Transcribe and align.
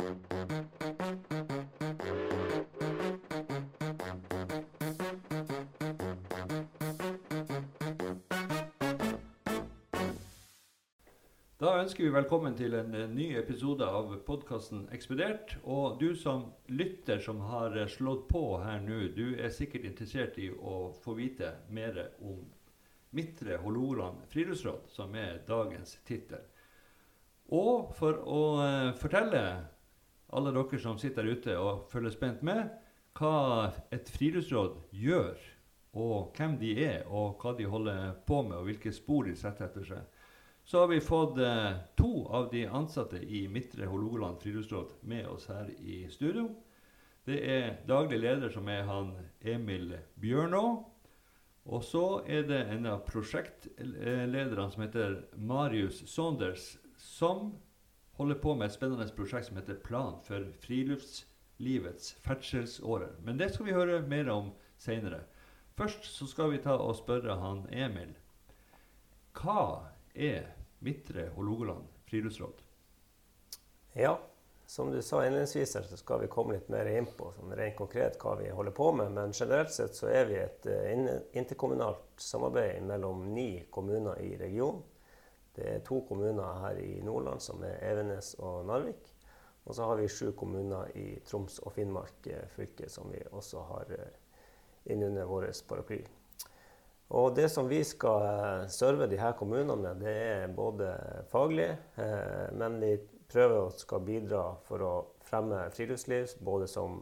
Da 0.00 0.06
ønsker 11.76 12.00
vi 12.00 12.08
velkommen 12.08 12.56
til 12.56 12.72
en 12.78 12.94
eh, 12.96 13.10
ny 13.12 13.36
episode 13.36 13.84
av 13.84 14.14
podkasten 14.24 14.86
Ekspedert. 14.88 15.58
Og 15.68 15.98
du 16.00 16.14
som 16.16 16.46
lytter 16.72 17.20
som 17.20 17.42
har 17.50 17.76
eh, 17.76 17.84
slått 17.92 18.24
på 18.30 18.40
her 18.62 18.80
nå, 18.80 19.02
du 19.12 19.36
er 19.36 19.52
sikkert 19.52 19.84
interessert 19.84 20.38
i 20.40 20.48
å 20.48 20.94
få 21.04 21.18
vite 21.18 21.50
mer 21.68 22.06
om 22.24 22.40
Midtre 23.12 23.60
Hålogaland 23.60 24.24
friluftsråd, 24.32 24.88
som 24.88 25.12
er 25.12 25.42
dagens 25.44 25.98
tittel. 26.08 26.40
Og 27.52 27.92
for 28.00 28.16
å 28.24 28.40
eh, 28.64 28.96
fortelle 28.96 29.44
alle 30.32 30.52
dere 30.54 30.78
som 30.82 30.98
sitter 30.98 31.26
der 31.26 31.38
ute 31.38 31.56
og 31.58 31.86
følger 31.90 32.14
spent 32.14 32.42
med, 32.46 32.68
hva 33.18 33.70
et 33.92 34.10
friluftsråd 34.14 34.76
gjør, 34.94 35.38
og 35.98 36.36
hvem 36.36 36.56
de 36.60 36.74
er, 36.84 37.02
og 37.08 37.40
hva 37.42 37.56
de 37.58 37.66
holder 37.66 38.12
på 38.26 38.42
med, 38.46 38.60
og 38.60 38.68
hvilke 38.68 38.92
spor 38.94 39.26
de 39.26 39.34
setter 39.38 39.66
etter 39.66 39.86
seg, 39.88 40.26
så 40.64 40.84
har 40.84 40.90
vi 40.92 41.00
fått 41.02 41.40
eh, 41.42 41.80
to 41.98 42.28
av 42.30 42.50
de 42.52 42.66
ansatte 42.68 43.18
i 43.18 43.46
Midtre 43.50 43.88
Hålogaland 43.90 44.38
friluftsråd 44.42 45.00
med 45.10 45.26
oss 45.26 45.48
her 45.50 45.72
i 45.82 46.04
studio. 46.12 46.46
Det 47.26 47.40
er 47.42 47.80
daglig 47.88 48.20
leder, 48.22 48.52
som 48.54 48.68
er 48.70 48.86
han 48.86 49.10
Emil 49.40 49.96
Bjørnå. 50.20 50.64
Og 51.70 51.82
så 51.84 52.04
er 52.26 52.46
det 52.48 52.60
en 52.72 52.86
av 52.88 53.02
prosjektlederne 53.08 54.68
som 54.72 54.84
heter 54.84 55.18
Marius 55.36 56.00
Saunders, 56.08 56.72
som 56.96 57.50
holder 58.20 58.40
på 58.42 58.54
med 58.54 58.68
et 58.68 58.76
spennende 58.76 59.08
prosjekt 59.16 59.48
som 59.48 59.56
heter 59.56 59.78
Plan 59.80 60.18
for 60.26 60.44
friluftslivets 60.60 62.14
ferdselsårer. 62.24 63.14
Men 63.24 63.40
det 63.40 63.54
skal 63.54 63.70
vi 63.70 63.76
høre 63.76 64.02
mer 64.04 64.28
om 64.28 64.50
seinere. 64.80 65.22
Først 65.76 66.04
så 66.04 66.28
skal 66.28 66.52
vi 66.52 66.60
ta 66.60 66.74
og 66.76 66.98
spørre 66.98 67.38
han 67.40 67.62
Emil. 67.72 68.12
Hva 69.40 69.86
er 70.12 70.50
Midtre 70.84 71.30
Hålogaland 71.32 71.88
friluftsråd? 72.10 72.60
Ja, 73.96 74.18
som 74.66 74.92
du 74.92 75.00
sa 75.02 75.24
innledningsvis, 75.24 75.72
så 75.72 75.96
skal 75.96 76.20
vi 76.20 76.28
komme 76.30 76.58
litt 76.58 76.68
mer 76.68 76.86
inn 76.92 77.08
på 77.16 77.32
sånn 77.38 77.56
rent 77.56 77.78
konkret 77.78 78.20
hva 78.20 78.36
vi 78.38 78.52
holder 78.52 78.76
på 78.76 78.92
med. 79.00 79.16
Men 79.16 79.32
generelt 79.32 79.72
sett 79.72 79.96
så 79.96 80.12
er 80.12 80.28
vi 80.28 80.36
et 80.38 80.68
uh, 80.68 81.16
interkommunalt 81.32 82.20
samarbeid 82.20 82.84
mellom 82.86 83.24
ni 83.34 83.64
kommuner 83.72 84.20
i 84.20 84.36
regionen. 84.38 84.84
Det 85.56 85.66
er 85.66 85.82
to 85.86 86.00
kommuner 86.08 86.62
her 86.64 86.78
i 86.82 87.00
Nordland, 87.04 87.42
som 87.42 87.62
er 87.66 87.80
Evenes 87.90 88.34
og 88.38 88.66
Narvik. 88.68 89.14
Og 89.64 89.74
så 89.76 89.86
har 89.90 90.00
vi 90.00 90.08
sju 90.08 90.30
kommuner 90.38 90.90
i 90.96 91.18
Troms 91.26 91.58
og 91.64 91.74
Finnmark 91.74 92.26
eh, 92.30 92.46
fylke 92.54 92.88
som 92.88 93.10
vi 93.12 93.20
også 93.30 93.60
har 93.68 93.92
uh, 93.92 94.08
innunder 94.90 95.28
vår 95.28 95.50
paraply. 95.68 96.00
Og 97.10 97.34
det 97.34 97.48
som 97.50 97.68
vi 97.68 97.80
skal 97.84 98.22
eh, 98.22 98.66
serve 98.70 99.08
de 99.10 99.18
her 99.18 99.32
kommunene 99.38 99.74
med, 99.76 100.02
det 100.04 100.12
er 100.14 100.52
både 100.54 100.92
faglig, 101.32 101.72
eh, 101.98 102.50
men 102.54 102.78
vi 102.78 102.92
prøver 103.30 103.56
å 103.64 103.72
skal 103.74 104.04
bidra 104.06 104.44
for 104.66 104.84
å 104.86 104.92
fremme 105.26 105.64
friluftsliv, 105.74 106.36
både 106.38 106.68
som 106.70 107.00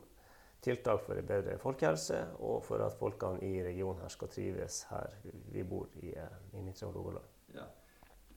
tiltak 0.64 1.05
for 1.05 1.20
en 1.20 1.28
bedre 1.28 1.58
folkehelse, 1.60 2.22
og 2.40 2.64
for 2.64 2.84
at 2.84 2.96
folkene 2.96 3.44
i 3.44 3.60
regionen 3.66 4.00
her 4.00 4.12
skal 4.12 4.33
trives 4.33 4.86
her 4.88 5.12
vi 5.52 5.64
bor 5.64 5.92
i, 6.00 6.14
eh, 6.16 6.40
i 6.56 6.64
Midtre 6.64 6.88
Hålogaland. 6.88 7.38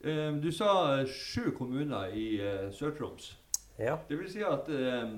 Ja. 0.03 0.31
Du 0.41 0.49
sa 0.51 0.71
sju 1.05 1.51
kommuner 1.57 2.09
i 2.17 2.25
Sør-Troms. 2.73 3.35
Ja. 3.81 3.97
Det 4.07 4.17
vil 4.19 4.29
si 4.29 4.43
at 4.45 4.67
eh, 4.69 5.13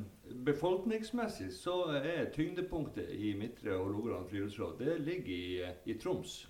befolkningsmessig 0.45 1.49
så 1.55 1.77
er 1.99 2.29
tyngdepunktet 2.33 3.09
i 3.11 3.33
Midtre 3.37 3.75
Hålogaland 3.75 4.29
friluftsråd 4.29 4.77
det 4.79 4.99
ligger 5.03 5.33
i, 5.33 5.71
i, 5.91 5.97
Troms. 5.99 6.45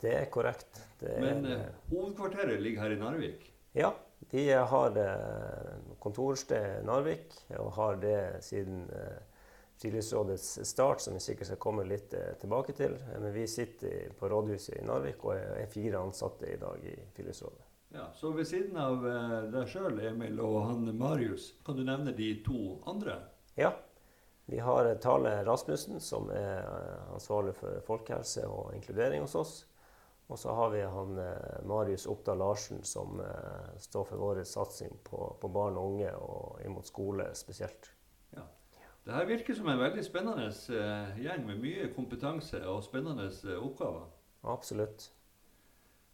Det 0.00 0.12
er 0.14 0.28
korrekt. 0.30 0.82
Det 1.00 1.16
Men 1.20 1.46
eh, 1.46 1.66
hovedkvarteret 1.90 2.62
ligger 2.62 2.84
her 2.84 2.94
i 2.94 3.00
Narvik? 3.00 3.50
Ja. 3.74 3.94
De 4.30 4.44
har 4.52 4.96
eh, 5.00 5.74
kontorsted 5.98 6.82
i 6.82 6.86
Narvik, 6.86 7.34
og 7.58 7.72
har 7.72 7.98
det 8.02 8.20
siden 8.44 8.84
eh, 8.92 9.18
Friluftsrådets 9.80 10.58
start, 10.68 11.00
som 11.00 11.16
vi 11.16 11.24
sikkert 11.24 11.48
skal 11.48 11.62
komme 11.64 11.86
litt 11.88 12.14
eh, 12.14 12.34
tilbake 12.38 12.76
til. 12.76 12.98
Men 13.16 13.32
vi 13.34 13.46
sitter 13.48 14.12
på 14.18 14.28
rådhuset 14.28 14.76
i 14.76 14.86
Narvik 14.86 15.24
og 15.24 15.34
er 15.40 15.66
fire 15.72 16.04
ansatte 16.04 16.52
i 16.52 16.60
dag 16.60 16.84
i 16.84 16.94
Friluftsrådet. 17.16 17.69
Ja, 17.92 18.12
Så 18.14 18.30
ved 18.30 18.46
siden 18.46 18.76
av 18.78 19.02
eh, 19.06 19.36
deg 19.50 19.70
sjøl, 19.70 19.98
Emil, 20.06 20.38
og 20.44 20.60
han 20.68 20.90
Marius, 20.98 21.50
kan 21.66 21.78
du 21.78 21.82
nevne 21.82 22.14
de 22.14 22.28
to 22.46 22.78
andre? 22.90 23.16
Ja. 23.58 23.72
Vi 24.50 24.58
har 24.58 24.86
Tale 25.02 25.32
Rasmussen, 25.46 25.98
som 26.02 26.30
er 26.30 26.62
eh, 26.62 27.10
ansvarlig 27.14 27.56
for 27.58 27.82
folkehelse 27.86 28.46
og 28.46 28.70
inkludering 28.78 29.26
hos 29.26 29.34
oss. 29.38 29.54
Og 30.30 30.38
så 30.38 30.54
har 30.54 30.70
vi 30.70 30.84
han 30.86 31.18
eh, 31.18 31.58
Marius 31.66 32.06
Oppdal 32.06 32.38
Larsen, 32.38 32.84
som 32.86 33.18
står 33.82 34.06
for 34.06 34.22
vår 34.22 34.44
satsing 34.46 34.94
på, 35.06 35.24
på, 35.42 35.50
barn 35.50 35.78
og 35.78 35.94
unge 35.94 36.14
og 36.14 36.62
imot 36.66 36.86
skole 36.86 37.26
spesielt. 37.34 37.90
Ja. 38.36 38.46
Det 39.02 39.16
her 39.18 39.26
virker 39.26 39.58
som 39.58 39.70
en 39.70 39.82
veldig 39.82 40.06
spennende 40.06 40.50
gjeng 41.18 41.42
med 41.48 41.58
mye 41.58 41.90
kompetanse 41.96 42.62
og 42.70 42.84
spennende 42.86 43.32
oppgaver. 43.58 44.06
Absolutt. 44.46 45.10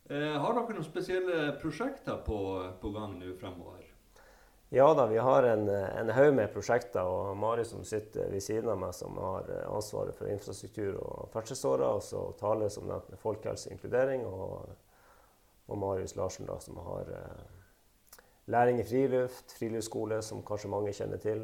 Eh, 0.07 0.37
har 0.39 0.55
dere 0.55 0.77
noen 0.77 0.87
spesielle 0.87 1.51
prosjekter 1.59 2.21
på, 2.27 2.39
på 2.81 2.91
gang 2.95 3.17
nå 3.19 3.33
fremover? 3.41 3.83
Ja 4.75 4.87
da, 4.95 5.07
vi 5.07 5.19
har 5.23 5.47
en, 5.47 5.69
en 5.71 6.11
haug 6.11 6.33
med 6.35 6.51
prosjekter. 6.55 7.07
Og 7.07 7.37
Mari 7.39 7.65
som 7.67 7.85
sitter 7.87 8.31
ved 8.31 8.43
siden 8.43 8.71
av 8.71 8.79
meg, 8.79 8.95
som 8.95 9.19
har 9.19 9.51
ansvaret 9.67 10.15
for 10.15 10.31
infrastruktur 10.31 10.99
og 11.01 11.29
ferdselsårer. 11.35 11.87
Og 11.99 12.03
så 12.07 12.23
Tale 12.39 12.71
som 12.71 12.87
nevnt 12.87 13.11
med 13.11 13.23
folkehelse 13.23 13.71
og 13.71 13.77
inkludering. 13.77 14.27
Og, 14.27 14.75
Marius 15.67 16.15
Larsen 16.15 16.47
da, 16.47 16.61
som 16.63 16.79
har 16.79 17.09
eh, 17.11 18.21
læring 18.55 18.79
i 18.79 18.85
friluft, 18.87 19.57
friluftsskole, 19.59 20.21
som 20.23 20.45
kanskje 20.47 20.71
mange 20.71 20.93
kjenner 20.95 21.19
til. 21.19 21.43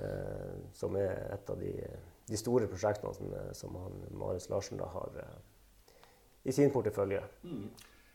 Eh, 0.00 0.54
som 0.76 0.96
er 0.96 1.12
et 1.34 1.52
av 1.52 1.60
de, 1.60 1.74
de 2.28 2.40
store 2.40 2.68
prosjektene 2.68 3.12
som, 3.16 3.36
som 3.56 3.76
han, 3.80 4.00
Marius 4.16 4.48
Larsen 4.52 4.80
da 4.80 4.88
har 4.92 5.20
eh, 5.20 5.36
i 6.46 6.52
sin 6.54 6.70
portefølje. 6.70 7.22
Mm. 7.42 7.66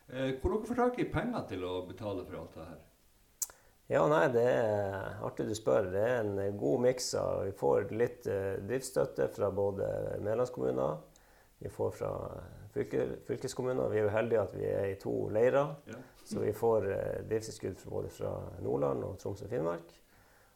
Eh, 0.08 0.31
hvor 0.40 0.53
dere 0.53 0.68
får 0.69 0.80
tak 0.80 1.00
i 1.00 1.09
penger 1.12 1.44
til 1.52 1.68
å 1.68 1.74
betale 1.88 2.24
for 2.28 2.40
alt 2.40 2.56
det 2.56 2.69
her? 2.69 2.80
Ja, 3.92 4.06
nei, 4.08 4.28
Det 4.31 4.44
er 4.47 5.19
artig 5.28 5.50
du 5.50 5.56
spør. 5.56 5.90
Det 5.92 6.00
er 6.00 6.22
en 6.24 6.58
god 6.58 6.80
miks 6.86 7.14
Vi 7.46 7.52
får 7.59 7.91
litt 7.91 8.28
eh, 8.28 8.59
driftsstøtte 8.64 9.28
fra 9.36 9.52
både 9.52 9.88
medlemskommuner, 10.24 10.97
vi 11.59 11.70
får 11.70 11.91
fra 11.91 12.12
fylke, 12.74 13.08
fylkeskommuner. 13.28 13.90
Vi 13.91 14.00
er 14.00 14.08
jo 14.08 14.14
heldige 14.16 14.41
at 14.41 14.53
vi 14.56 14.66
er 14.66 14.86
i 14.94 15.00
to 15.00 15.14
leirer, 15.30 15.75
ja. 15.91 16.00
så 16.25 16.40
vi 16.40 16.53
får 16.56 16.88
eh, 16.91 17.18
driftstilskudd 17.30 17.84
både 17.91 18.09
fra 18.16 18.31
Nordland 18.64 19.03
og 19.03 19.20
Troms 19.20 19.44
og 19.44 19.52
Finnmark. 19.52 19.91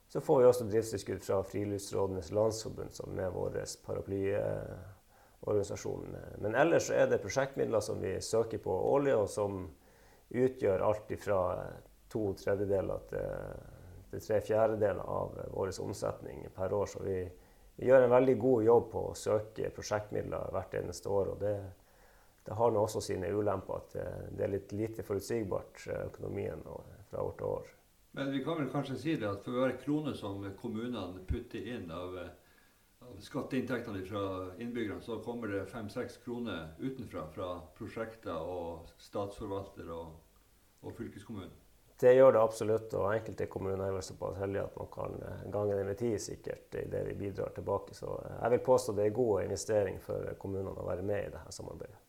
Så 0.07 0.21
får 0.21 0.39
vi 0.39 0.47
også 0.47 0.69
driftstilskudd 0.71 1.21
fra 1.27 1.41
Friluftsrådenes 1.43 2.31
Landsforbund, 2.31 2.95
som 2.95 3.19
er 3.19 3.35
vår 3.35 3.59
paraply 3.85 4.23
organisasjonen. 5.45 6.15
Men 6.41 6.55
ellers 6.55 6.89
er 6.89 7.07
det 7.09 7.21
prosjektmidler 7.23 7.83
som 7.83 8.01
vi 8.01 8.15
søker 8.21 8.61
på 8.63 8.75
årlig, 8.91 9.15
og 9.15 9.29
som 9.29 9.63
utgjør 10.29 10.83
alt 10.85 11.13
fra 11.21 11.39
to 12.11 12.33
tredjedeler 12.39 13.07
til, 13.09 13.63
til 14.11 14.23
tre 14.27 14.41
fjerdedeler 14.41 15.15
av 15.15 15.39
vår 15.53 15.73
omsetning 15.85 16.47
per 16.55 16.73
år. 16.73 16.89
Så 16.89 17.03
vi, 17.05 17.17
vi, 17.75 17.87
gjør 17.87 18.05
en 18.07 18.15
veldig 18.15 18.37
god 18.41 18.67
jobb 18.69 18.91
på 18.91 19.07
å 19.09 19.17
søke 19.19 19.71
prosjektmidler 19.75 20.51
hvert 20.55 20.77
eneste 20.81 21.09
år. 21.09 21.33
og 21.35 21.41
det, 21.43 21.55
det 22.45 22.57
har 22.57 22.73
nå 22.73 22.85
også 22.85 23.01
sine 23.01 23.31
ulemper 23.33 23.81
at 23.81 23.95
det 24.31 24.45
er 24.45 24.53
litt 24.53 24.73
lite 24.73 25.05
forutsigbart 25.05 25.87
økonomien 26.05 26.61
fra 27.09 27.25
år 27.25 27.37
til 27.37 27.51
år. 27.51 27.71
Men 28.15 28.31
vi 28.31 28.43
kan 28.45 28.55
vel 28.61 28.69
kanskje 28.71 28.95
si 28.95 29.15
det 29.19 29.27
at 29.27 29.43
for 29.43 29.59
hver 29.59 29.73
krone 29.81 30.13
som 30.15 30.39
kommunene 30.61 31.25
putter 31.27 31.65
inn 31.67 31.89
av 31.91 32.13
skatteinntektene 33.19 34.01
fra 34.05 34.23
innbyggerne, 34.59 35.01
så 35.01 35.19
kommer 35.23 35.47
det 35.47 35.65
fem-seks 35.71 36.17
kroner 36.23 36.73
utenfra 36.79 37.27
fra 37.31 37.51
prosjekter 37.77 38.35
og 38.35 38.89
statsforvalter 38.97 39.91
og, 39.93 40.17
og 40.81 40.97
fylkeskommunen. 40.97 41.53
Det 41.99 42.11
gjør 42.11 42.33
det 42.35 42.39
absolutt, 42.43 42.93
og 42.99 43.13
enkelte 43.13 43.45
kommuner 43.47 43.85
er 43.85 43.93
vel 43.95 44.03
såpass 44.03 44.35
heldige 44.41 44.65
at 44.67 44.73
man 44.75 44.89
kan 44.91 45.13
eh, 45.23 45.45
gange 45.51 45.77
det 45.77 45.85
med 45.87 45.97
tid 45.97 46.17
sikkert 46.19 46.75
i 46.75 46.83
det 46.91 47.05
vi 47.07 47.13
bidrar 47.21 47.53
tilbake. 47.55 47.95
Så 47.95 48.17
eh, 48.25 48.33
jeg 48.41 48.51
vil 48.51 48.65
påstå 48.65 48.95
det 48.97 49.05
er 49.05 49.15
god 49.15 49.45
investering 49.45 50.01
for 50.03 50.35
kommunene 50.41 50.75
å 50.75 50.89
være 50.89 51.05
med 51.07 51.29
i 51.29 51.31
dette 51.37 51.55
samarbeidet. 51.55 52.01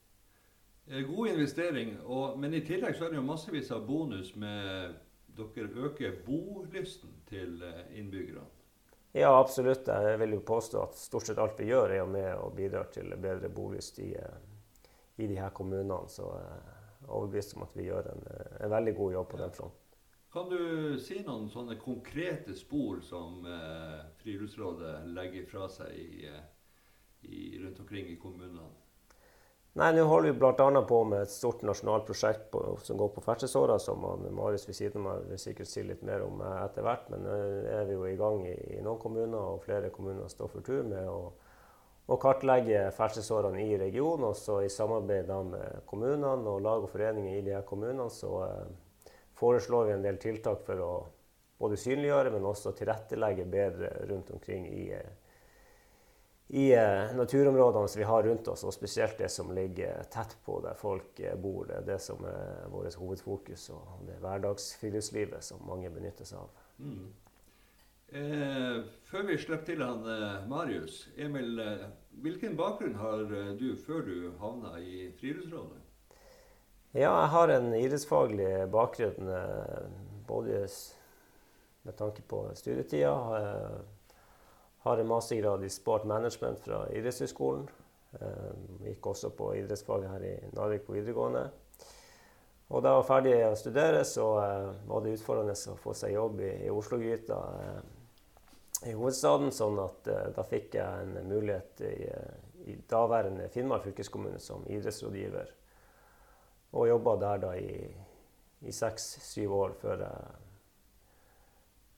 Eh, 0.90 1.06
god 1.06 1.30
investering, 1.36 1.94
og, 2.02 2.34
men 2.38 2.58
i 2.58 2.64
tillegg 2.66 2.98
så 2.98 3.06
er 3.06 3.14
det 3.14 3.20
jo 3.20 3.28
massevis 3.28 3.70
av 3.76 3.86
bonus 3.86 4.34
med 4.34 4.98
dere 5.38 5.86
øker 5.86 6.18
bolysten 6.26 7.14
til 7.30 7.62
innbyggerne. 7.94 8.42
Ja, 9.16 9.38
absolutt. 9.40 9.86
Jeg 9.88 10.18
vil 10.20 10.34
jo 10.36 10.42
påstå 10.44 10.82
at 10.82 10.98
stort 11.00 11.24
sett 11.24 11.38
alt 11.40 11.56
vi 11.56 11.70
gjør, 11.70 11.94
er 11.96 12.08
med 12.10 12.34
og 12.36 12.52
bidrar 12.58 12.90
til 12.92 13.14
bedre 13.16 13.48
bolyst 13.48 13.96
i, 14.04 14.10
eh, 14.12 14.34
i 15.16 15.28
de 15.30 15.38
her 15.40 15.54
kommunene. 15.56 16.02
Så 16.12 16.26
jeg 16.36 16.58
er 16.58 17.08
overbevist 17.08 17.56
om 17.56 17.64
at 17.64 17.72
vi 17.78 17.86
gjør 17.88 18.10
en, 18.12 18.26
en 18.60 18.74
veldig 18.74 18.94
god 18.98 19.12
jobb 19.14 19.30
på 19.30 19.38
ja. 19.40 19.46
den 19.46 19.54
fronten. 19.56 19.86
Kan 20.36 20.50
du 20.52 20.98
si 21.00 21.22
noen 21.24 21.48
sånne 21.48 21.78
konkrete 21.80 22.52
spor 22.58 23.00
som 23.00 23.46
eh, 23.48 24.02
Friluftsrådet 24.20 25.06
legger 25.16 25.48
fra 25.48 25.64
seg 25.72 25.96
i, 25.96 26.28
eh, 26.28 26.42
i, 27.24 27.40
rundt 27.62 27.80
omkring 27.80 28.10
i 28.12 28.18
kommunene? 28.20 28.68
Nei, 29.76 29.90
Nå 29.92 30.06
holder 30.08 30.32
vi 30.32 30.38
bl.a. 30.38 30.82
på 30.88 30.98
med 31.04 31.26
et 31.26 31.30
stort 31.30 31.60
nasjonalt 31.68 32.06
prosjekt 32.08 32.46
på, 32.48 32.60
som 32.80 32.96
går 32.96 33.10
på 33.12 33.20
ferdselsåra, 33.26 33.74
som 33.78 34.06
Marius 34.32 34.64
ved 34.64 34.76
siden 34.78 35.04
av 35.04 35.26
vil 35.28 35.40
sikkert 35.42 35.68
si 35.68 35.82
litt 35.84 36.00
mer 36.08 36.22
om 36.24 36.40
eh, 36.40 36.62
etter 36.62 36.86
hvert. 36.86 37.10
Men 37.12 37.26
nå 37.26 37.34
er 37.74 37.82
vi 37.84 37.98
jo 37.98 38.06
i 38.08 38.14
gang 38.16 38.40
i, 38.48 38.54
i, 38.72 38.78
noen 38.80 39.02
kommuner, 39.02 39.36
og 39.36 39.66
flere 39.66 39.90
kommuner 39.92 40.32
står 40.32 40.48
for 40.54 40.64
tur 40.64 40.80
med 40.88 41.10
å, 41.12 41.18
å 42.08 42.18
kartlegge 42.22 42.86
ferdselsårene 42.96 43.66
i 43.66 43.76
regionen. 43.84 44.30
Og 44.30 44.40
så 44.40 44.62
i 44.64 44.72
samarbeid 44.72 45.28
med 45.50 45.84
kommunene 45.92 46.54
og 46.54 46.64
lag 46.64 46.88
og 46.88 46.94
foreninger 46.94 47.36
i 47.36 47.44
de 47.44 47.58
her 47.58 47.68
kommunene, 47.68 48.08
så 48.08 48.32
eh, 48.46 49.12
foreslår 49.36 49.90
vi 49.90 49.96
en 49.98 50.08
del 50.08 50.16
tiltak 50.24 50.64
for 50.64 50.80
å 50.86 50.90
både 51.60 51.76
synliggjøre, 51.84 52.32
men 52.32 52.48
også 52.48 52.72
tilrettelegge 52.80 53.44
bedre 53.44 53.92
rundt 54.08 54.32
omkring 54.32 54.64
i, 54.72 54.88
i 56.48 56.72
eh, 56.74 57.14
naturområdene 57.16 57.88
som 57.88 57.98
vi 57.98 58.04
har 58.06 58.22
rundt 58.22 58.48
oss, 58.48 58.64
og 58.64 58.74
spesielt 58.74 59.18
det 59.18 59.28
som 59.34 59.50
ligger 59.54 60.04
tett 60.12 60.36
på 60.44 60.60
der 60.62 60.78
folk 60.78 61.20
eh, 61.20 61.34
bor. 61.34 61.66
Det 61.66 61.80
er 61.80 61.86
det 61.88 61.98
som 62.02 62.22
er 62.24 62.68
vårt 62.70 62.94
hovedfokus, 62.94 63.68
og 63.74 64.04
det 64.06 64.20
hverdagsfriluftslivet 64.22 65.42
som 65.44 65.64
mange 65.66 65.90
benytter 65.90 66.28
seg 66.28 66.44
av. 66.44 66.66
Mm. 66.78 67.08
Eh, 68.06 68.76
før 69.02 69.26
vi 69.26 69.38
slipper 69.42 69.66
til 69.66 69.82
han 69.82 70.06
eh, 70.06 70.44
Marius, 70.46 71.08
Emil, 71.18 71.58
eh, 71.58 71.88
hvilken 72.22 72.54
bakgrunn 72.58 72.94
har 73.00 73.26
du 73.58 73.72
før 73.82 74.06
du 74.06 74.30
havna 74.38 74.76
i 74.78 75.10
Friluftsrådet? 75.18 75.82
Ja, 76.94 77.10
jeg 77.10 77.32
har 77.34 77.50
en 77.52 77.74
idrettsfaglig 77.74 78.52
bakgrunn 78.72 79.34
eh, 79.34 79.82
både 80.30 80.62
med 81.82 81.98
tanke 81.98 82.22
på 82.22 82.46
studietida. 82.54 83.18
Har 84.86 84.98
en 84.98 85.06
mastergrad 85.06 85.64
i 85.64 85.68
sport 85.68 86.04
management 86.04 86.60
fra 86.60 86.84
Idrettshøgskolen. 86.94 87.64
Eh, 88.20 88.50
gikk 88.84 89.08
også 89.10 89.32
på 89.34 89.48
idrettsfaget 89.58 90.12
her 90.12 90.26
i 90.28 90.34
Narvik 90.54 90.84
på 90.86 90.94
videregående. 90.94 91.42
Og 92.68 92.84
da 92.84 92.92
jeg 92.92 93.00
var 93.00 93.08
ferdig 93.08 93.32
å 93.48 93.56
studere, 93.58 94.04
så 94.06 94.28
eh, 94.44 94.68
var 94.86 95.02
det 95.02 95.16
utfordrende 95.16 95.56
å 95.72 95.74
få 95.82 95.96
seg 95.98 96.14
jobb 96.14 96.38
i, 96.38 96.52
i 96.68 96.70
Oslo-gryta 96.70 97.40
i 98.86 98.94
hovedstaden. 98.94 99.50
sånn 99.50 99.82
at 99.88 100.14
da 100.38 100.46
fikk 100.46 100.78
jeg 100.78 101.02
en 101.02 101.18
mulighet 101.34 101.82
i, 101.90 101.98
i 102.70 102.78
daværende 102.86 103.50
Finnmark 103.50 103.90
fylkeskommune 103.90 104.38
som 104.38 104.62
idrettsrådgiver. 104.70 105.50
Og 106.78 106.92
jobba 106.94 107.18
der 107.26 107.42
da 107.48 107.56
i 107.58 108.70
seks-syv 108.70 109.62
år 109.64 109.80
før 109.82 110.06
jeg 110.06 110.45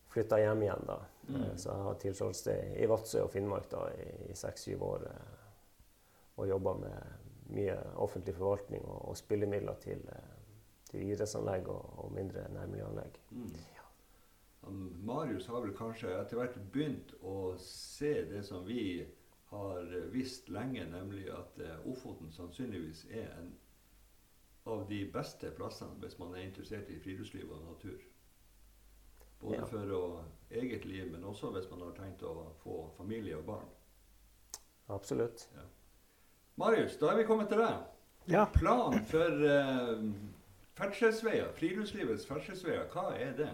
flytta 0.08 0.38
hjem 0.38 0.62
igjen. 0.62 0.84
da. 0.86 0.98
Mm. 1.28 1.42
Eh, 1.42 1.56
så 1.56 1.68
jeg 1.68 1.82
har 1.82 1.94
tilholdssted 1.94 2.76
i 2.76 2.86
Vadsø 2.86 3.22
og 3.22 3.30
Finnmark 3.32 3.70
da 3.70 3.84
i 3.92 4.34
seks-syv 4.36 4.82
år. 4.82 5.06
Eh, 5.10 5.34
og 6.38 6.48
jobba 6.48 6.74
med 6.78 7.52
mye 7.56 7.76
offentlig 7.96 8.36
forvaltning 8.36 8.84
og, 8.84 9.08
og 9.10 9.16
spillemidler 9.16 9.76
til, 9.82 10.04
eh, 10.14 10.32
til 10.90 11.04
idrettsanlegg 11.10 11.68
og, 11.72 11.92
og 12.04 12.12
mindre 12.14 12.46
nærmiljøanlegg. 12.54 13.20
Mm. 13.30 13.52
Ja. 13.76 13.86
Marius 15.08 15.46
har 15.46 15.62
vel 15.64 15.76
kanskje 15.76 16.12
etter 16.18 16.40
hvert 16.40 16.58
begynt 16.72 17.14
å 17.22 17.54
se 17.62 18.12
det 18.28 18.42
som 18.44 18.66
vi 18.66 19.06
har 19.48 19.94
visst 20.12 20.50
lenge, 20.52 20.82
nemlig 20.90 21.30
at 21.32 21.54
Ofoten 21.88 22.28
sannsynligvis 22.34 23.06
er 23.08 23.30
en 23.38 23.54
av 24.68 24.82
de 24.90 24.98
beste 25.12 25.48
plassene 25.56 25.96
hvis 26.02 26.18
man 26.20 26.34
er 26.36 26.44
interessert 26.44 26.90
i 26.92 26.98
friluftsliv 27.00 27.48
og 27.48 27.64
natur. 27.64 28.02
Både 29.40 29.60
ja. 29.60 29.66
for 29.70 29.94
å, 29.94 30.02
eget 30.50 30.84
liv, 30.88 31.06
men 31.12 31.24
også 31.28 31.52
hvis 31.54 31.68
man 31.70 31.84
har 31.86 31.94
tenkt 31.98 32.24
å 32.26 32.34
få 32.62 32.80
familie 32.96 33.36
og 33.38 33.46
barn. 33.46 33.68
Absolutt. 34.88 35.44
Ja. 35.54 35.66
Marius, 36.58 36.96
da 36.98 37.12
er 37.12 37.20
vi 37.20 37.26
kommet 37.28 37.50
til 37.52 37.60
deg. 37.62 37.82
Ja. 38.28 38.46
Plan 38.52 38.96
for 39.08 39.44
eh, 39.48 40.06
ferdselsveier, 40.78 41.52
friluftslivets 41.56 42.26
ferdselsveier, 42.28 42.88
hva 42.92 43.12
er 43.16 43.36
det? 43.38 43.50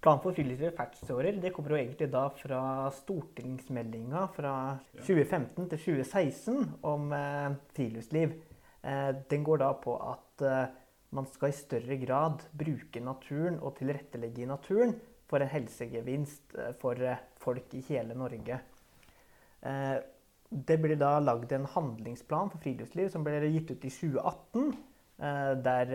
Plan 0.00 0.20
for 0.22 0.36
friluftslivets 0.36 0.78
ferdselsårer 0.78 1.40
det 1.42 1.50
kommer 1.56 1.74
jo 1.74 1.80
egentlig 1.80 2.08
da 2.12 2.22
fra 2.32 2.62
stortingsmeldinga 3.00 4.22
fra 4.36 4.54
2015 5.00 5.72
til 5.72 5.82
2016 5.82 6.70
om 6.88 7.10
eh, 7.16 7.50
friluftsliv. 7.76 8.38
Eh, 8.80 9.10
den 9.32 9.44
går 9.44 9.64
da 9.64 9.74
på 9.80 9.98
at 10.12 10.30
Eh, 10.40 10.66
man 11.16 11.26
skal 11.30 11.50
i 11.50 11.56
større 11.56 11.96
grad 12.00 12.44
bruke 12.56 13.02
naturen 13.02 13.58
og 13.60 13.76
tilrettelegge 13.80 14.44
i 14.44 14.50
naturen 14.50 14.94
for 15.30 15.42
en 15.42 15.50
helsegevinst 15.50 16.56
eh, 16.58 16.72
for 16.80 17.00
eh, 17.02 17.22
folk 17.42 17.74
i 17.78 17.84
hele 17.90 18.16
Norge. 18.18 18.62
Det 19.60 20.76
ble 20.80 20.94
da 20.96 21.18
lagd 21.20 21.50
en 21.52 21.66
handlingsplan 21.68 22.48
for 22.48 22.62
friluftsliv 22.62 23.10
som 23.12 23.26
ble 23.26 23.42
gitt 23.52 23.74
ut 23.74 23.82
i 23.84 23.90
2018. 23.92 24.70
Der 25.60 25.90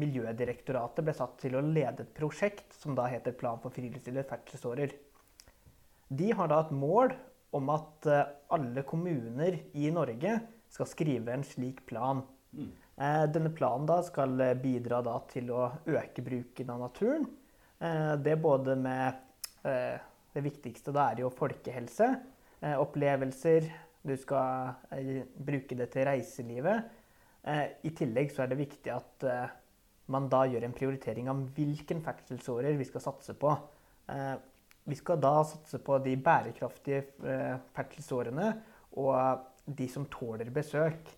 Miljødirektoratet 0.00 1.04
ble 1.04 1.12
satt 1.12 1.34
til 1.42 1.58
å 1.58 1.60
lede 1.60 2.06
et 2.06 2.14
prosjekt 2.16 2.72
som 2.72 2.96
da 2.96 3.04
heter 3.12 3.36
Plan 3.36 3.60
for 3.60 3.74
friluftslivets 3.76 4.30
ferdselsårer. 4.30 4.94
De 6.08 6.30
har 6.32 6.48
da 6.48 6.62
et 6.64 6.72
mål 6.72 7.12
om 7.52 7.68
at 7.76 8.08
alle 8.56 8.86
kommuner 8.88 9.60
i 9.76 9.92
Norge 9.92 10.38
skal 10.72 10.88
skrive 10.88 11.36
en 11.36 11.44
slik 11.44 11.84
plan. 11.92 12.24
Mm. 12.56 12.72
Eh, 13.02 13.24
denne 13.34 13.50
planen 13.50 13.86
da 13.88 13.98
skal 14.06 14.36
eh, 14.40 14.54
bidra 14.58 15.00
da 15.02 15.16
til 15.30 15.48
å 15.50 15.64
øke 15.90 16.22
bruken 16.22 16.70
av 16.70 16.84
naturen. 16.84 17.26
Eh, 17.82 18.14
det 18.22 18.38
både 18.42 18.78
med 18.78 19.28
Det 19.62 20.40
viktigste 20.42 20.90
da 20.96 21.10
er 21.12 21.20
jo 21.20 21.28
folkehelse, 21.30 22.06
opplevelser. 22.80 23.66
Du 24.02 24.14
skal 24.18 24.72
bruke 25.36 25.76
det 25.78 25.86
til 25.92 26.06
reiselivet. 26.08 26.88
I 27.84 27.92
tillegg 27.92 28.32
så 28.32 28.42
er 28.42 28.50
det 28.50 28.58
viktig 28.58 28.90
at 28.90 29.26
man 30.10 30.26
da 30.32 30.40
gjør 30.48 30.64
en 30.66 30.74
prioritering 30.74 31.28
av 31.30 31.44
hvilken 31.54 32.00
ferdselsårer 32.02 32.80
vi 32.80 32.88
skal 32.88 33.04
satse 33.04 33.36
på. 33.36 33.52
Vi 34.88 34.98
skal 34.98 35.20
da 35.20 35.36
satse 35.52 35.82
på 35.84 36.00
de 36.02 36.16
bærekraftige 36.16 37.04
ferdselsårene 37.76 38.48
og 39.04 39.46
de 39.68 39.90
som 39.92 40.08
tåler 40.10 40.48
besøk 40.48 41.12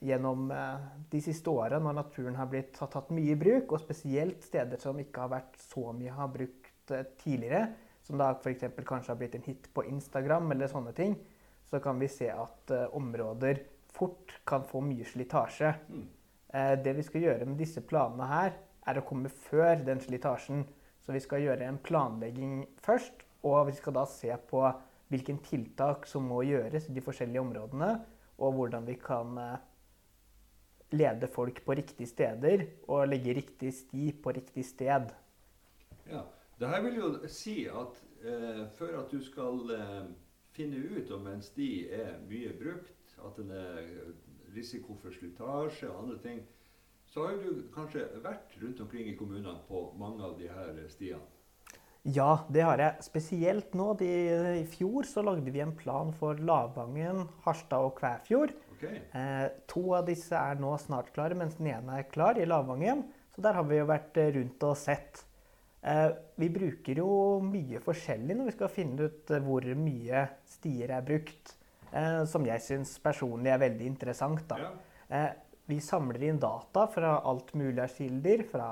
gjennom 0.00 0.50
eh, 0.50 0.86
de 1.10 1.20
siste 1.22 1.50
åra, 1.50 1.80
når 1.82 1.96
naturen 1.98 2.36
har 2.38 2.48
blitt 2.50 2.78
tatt 2.78 3.10
mye 3.14 3.34
i 3.34 3.38
bruk, 3.38 3.72
og 3.72 3.82
spesielt 3.82 4.44
steder 4.46 4.80
som 4.82 4.98
ikke 5.00 5.24
har 5.24 5.32
vært 5.32 5.58
så 5.62 5.90
mye 5.96 6.14
har 6.14 6.30
brukt 6.32 6.94
eh, 6.94 7.06
tidligere, 7.22 7.66
som 8.08 8.20
da 8.20 8.30
f.eks. 8.32 8.64
kanskje 8.86 9.12
har 9.12 9.18
blitt 9.20 9.36
en 9.36 9.44
hit 9.44 9.68
på 9.74 9.84
Instagram 9.90 10.52
eller 10.54 10.70
sånne 10.70 10.94
ting, 10.96 11.16
så 11.68 11.80
kan 11.84 11.98
vi 12.00 12.08
se 12.08 12.30
at 12.32 12.72
uh, 12.72 12.86
områder 12.96 13.60
fort 13.92 14.32
kan 14.48 14.62
få 14.64 14.80
mye 14.80 15.04
slitasje. 15.04 15.74
Mm. 15.92 16.06
Uh, 16.54 16.74
det 16.80 16.94
vi 16.96 17.04
skal 17.04 17.26
gjøre 17.26 17.48
med 17.50 17.60
disse 17.60 17.82
planene 17.84 18.28
her, 18.30 18.54
er 18.88 18.96
å 18.96 19.04
komme 19.04 19.28
før 19.28 19.82
den 19.84 20.00
slitasjen. 20.00 20.64
Så 21.04 21.12
vi 21.12 21.20
skal 21.20 21.44
gjøre 21.44 21.68
en 21.68 21.76
planlegging 21.84 22.62
først, 22.84 23.20
og 23.44 23.68
vi 23.68 23.76
skal 23.76 23.98
da 23.98 24.06
se 24.08 24.32
på 24.48 24.64
hvilke 25.12 25.36
tiltak 25.44 26.08
som 26.08 26.24
må 26.28 26.40
gjøres 26.48 26.88
i 26.88 26.96
de 26.96 27.04
forskjellige 27.04 27.44
områdene, 27.44 27.92
og 28.40 28.56
hvordan 28.56 28.88
vi 28.88 28.96
kan 29.02 29.36
uh, 29.36 29.60
lede 30.92 31.28
folk 31.28 31.60
på 31.64 31.76
riktige 31.78 32.08
steder 32.08 32.64
og 32.88 33.08
legge 33.08 33.34
riktig 33.36 33.72
sti 33.74 34.12
på 34.22 34.32
riktig 34.36 34.64
sted. 34.64 35.10
Ja, 36.08 36.22
det 36.60 36.68
her 36.68 36.82
vil 36.82 36.96
jo 36.96 37.10
si 37.28 37.66
at 37.66 38.00
eh, 38.24 38.64
før 38.78 39.02
at 39.02 39.12
du 39.12 39.20
skal 39.24 39.74
eh, 39.76 40.04
finne 40.56 40.80
ut 40.96 41.10
om 41.14 41.26
en 41.26 41.42
sti 41.42 41.88
er 41.92 42.16
mye 42.28 42.54
brukt, 42.56 43.16
at 43.18 43.36
den 43.36 43.50
er 43.50 43.82
risiko 44.54 44.96
for 45.02 45.12
slitasje 45.14 45.90
og 45.90 46.04
andre 46.04 46.18
ting, 46.22 46.40
så 47.08 47.26
har 47.26 47.40
du 47.40 47.64
kanskje 47.74 48.04
vært 48.24 48.56
rundt 48.62 48.80
omkring 48.84 49.08
i 49.08 49.16
kommunene 49.16 49.58
på 49.68 49.88
mange 49.98 50.24
av 50.24 50.36
de 50.40 50.48
her 50.52 50.80
stiene? 50.92 51.24
Ja, 52.06 52.44
det 52.48 52.62
har 52.64 52.80
jeg. 52.80 53.04
Spesielt 53.04 53.74
nå. 53.76 53.90
De, 54.00 54.08
I 54.62 54.66
fjor 54.70 55.04
så 55.08 55.24
lagde 55.24 55.52
vi 55.52 55.60
en 55.60 55.74
plan 55.76 56.12
for 56.16 56.38
Lavangen, 56.40 57.26
Harstad 57.44 57.84
og 57.84 57.96
Kvæfjord. 57.98 58.54
Okay. 58.78 59.00
Eh, 59.12 59.46
to 59.66 59.82
av 59.98 60.06
disse 60.06 60.38
er 60.38 60.58
nå 60.62 60.70
snart 60.78 61.10
klare, 61.14 61.34
mens 61.34 61.56
den 61.58 61.72
ene 61.72 61.98
er 61.98 62.10
klar 62.12 62.38
i 62.38 62.46
Lavangen. 62.46 63.02
Så 63.34 63.42
der 63.42 63.56
har 63.58 63.66
vi 63.66 63.80
jo 63.80 63.88
vært 63.90 64.18
eh, 64.22 64.30
rundt 64.36 64.62
og 64.68 64.76
sett. 64.78 65.24
Eh, 65.82 66.08
vi 66.38 66.48
bruker 66.54 67.00
jo 67.02 67.08
mye 67.42 67.82
forskjellig 67.82 68.36
når 68.38 68.50
vi 68.50 68.54
skal 68.54 68.70
finne 68.72 69.08
ut 69.08 69.32
eh, 69.34 69.42
hvor 69.42 69.66
mye 69.78 70.22
stier 70.46 70.94
er 70.94 71.04
brukt. 71.06 71.54
Eh, 71.90 72.22
som 72.30 72.46
jeg 72.46 72.62
syns 72.62 72.94
personlig 73.02 73.50
er 73.54 73.62
veldig 73.64 73.90
interessant. 73.90 74.46
da. 74.50 74.60
Ja. 74.62 74.72
Eh, 75.08 75.28
vi 75.68 75.80
samler 75.84 76.22
inn 76.30 76.38
data 76.40 76.86
fra 76.90 77.18
alt 77.28 77.50
mulig 77.58 77.82
av 77.82 77.92
kilder. 77.98 78.46
Fra 78.48 78.70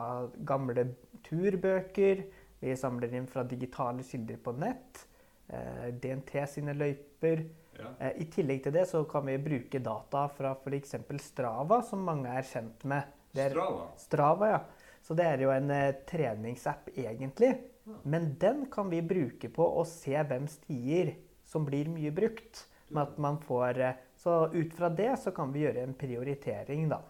gamle 0.48 0.86
turbøker. 1.26 2.24
Vi 2.62 2.78
samler 2.78 3.18
inn 3.18 3.26
fra 3.28 3.42
digitale 3.44 4.06
kilder 4.06 4.38
på 4.40 4.54
nett. 4.56 5.02
DNT 5.46 6.32
sine 6.50 6.72
løyper. 6.74 7.42
Ja. 7.78 7.92
Eh, 7.98 8.22
I 8.24 8.26
tillegg 8.32 8.64
til 8.64 8.74
det 8.76 8.86
så 8.90 9.02
kan 9.08 9.26
vi 9.28 9.36
bruke 9.42 9.80
data 9.82 10.26
fra 10.32 10.54
f.eks. 10.56 10.96
Strava, 11.24 11.82
som 11.84 12.04
mange 12.06 12.32
er 12.32 12.46
kjent 12.46 12.84
med. 12.88 13.14
Er, 13.36 13.52
Strava? 13.52 13.88
Strava, 14.00 14.50
ja. 14.54 14.60
Så 15.06 15.14
det 15.14 15.26
er 15.28 15.44
jo 15.44 15.52
en 15.54 15.70
eh, 15.70 15.92
treningsapp 16.08 16.90
egentlig. 16.96 17.54
Men 18.02 18.32
den 18.40 18.64
kan 18.72 18.90
vi 18.90 19.02
bruke 19.06 19.50
på 19.54 19.66
å 19.78 19.84
se 19.86 20.16
hvem 20.16 20.48
stier 20.50 21.14
som 21.46 21.66
blir 21.66 21.90
mye 21.92 22.10
brukt. 22.14 22.66
Med 22.88 23.02
at 23.02 23.18
man 23.18 23.38
får, 23.42 23.78
eh, 23.82 24.00
så 24.16 24.46
ut 24.54 24.74
fra 24.74 24.88
det 24.88 25.12
så 25.22 25.30
kan 25.34 25.52
vi 25.52 25.64
gjøre 25.64 25.82
en 25.82 25.94
prioritering, 25.94 26.88
da. 26.88 27.00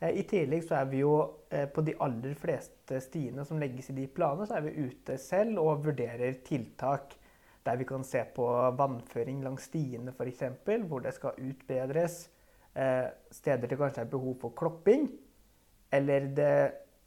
Eh, 0.00 0.10
I 0.10 0.22
tillegg 0.26 0.64
så 0.66 0.80
er 0.80 0.90
vi 0.90 1.02
jo 1.02 1.14
eh, 1.50 1.66
på 1.70 1.84
de 1.86 1.94
aller 2.00 2.34
fleste 2.38 3.00
stiene 3.04 3.44
som 3.46 3.60
legges 3.60 3.90
i 3.92 3.96
de 3.98 4.06
planene, 4.10 4.48
så 4.48 4.58
er 4.58 4.66
vi 4.66 4.86
ute 4.88 5.18
selv 5.20 5.60
og 5.62 5.84
vurderer 5.86 6.40
tiltak. 6.46 7.16
Der 7.70 7.78
vi 7.78 7.86
kan 7.86 8.02
se 8.02 8.24
på 8.34 8.44
vannføring 8.74 9.44
langs 9.46 9.68
stiene 9.70 10.10
f.eks., 10.10 10.42
hvor 10.90 11.04
det 11.04 11.14
skal 11.14 11.38
utbedres. 11.38 12.24
Eh, 12.74 13.06
steder 13.30 13.70
det 13.70 13.78
kanskje 13.78 14.02
er 14.02 14.10
behov 14.10 14.34
for 14.42 14.54
klopping. 14.58 15.06
Eller 15.92 16.26
det 16.34 16.54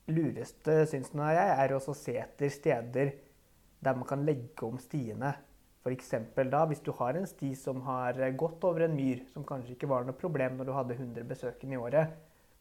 lureste, 0.07 0.85
syns 0.87 1.11
nå 1.15 1.27
jeg, 1.35 1.55
er 1.59 1.75
å 1.75 1.81
se 1.83 2.15
etter 2.19 2.51
steder 2.51 3.11
der 3.83 3.99
man 3.99 4.07
kan 4.07 4.23
legge 4.23 4.63
om 4.63 4.79
stiene. 4.79 5.33
F.eks. 5.83 6.13
da 6.47 6.63
hvis 6.69 6.83
du 6.83 6.93
har 6.95 7.19
en 7.19 7.27
sti 7.27 7.51
som 7.59 7.81
har 7.83 8.15
gått 8.39 8.63
over 8.63 8.85
en 8.85 8.95
myr, 8.95 9.25
som 9.33 9.43
kanskje 9.43 9.75
ikke 9.75 9.91
var 9.91 10.07
noe 10.07 10.15
problem 10.15 10.55
når 10.55 10.69
du 10.69 10.77
hadde 10.77 10.95
100 10.95 11.27
besøkende 11.27 11.75
i 11.75 11.81
året, 11.81 12.13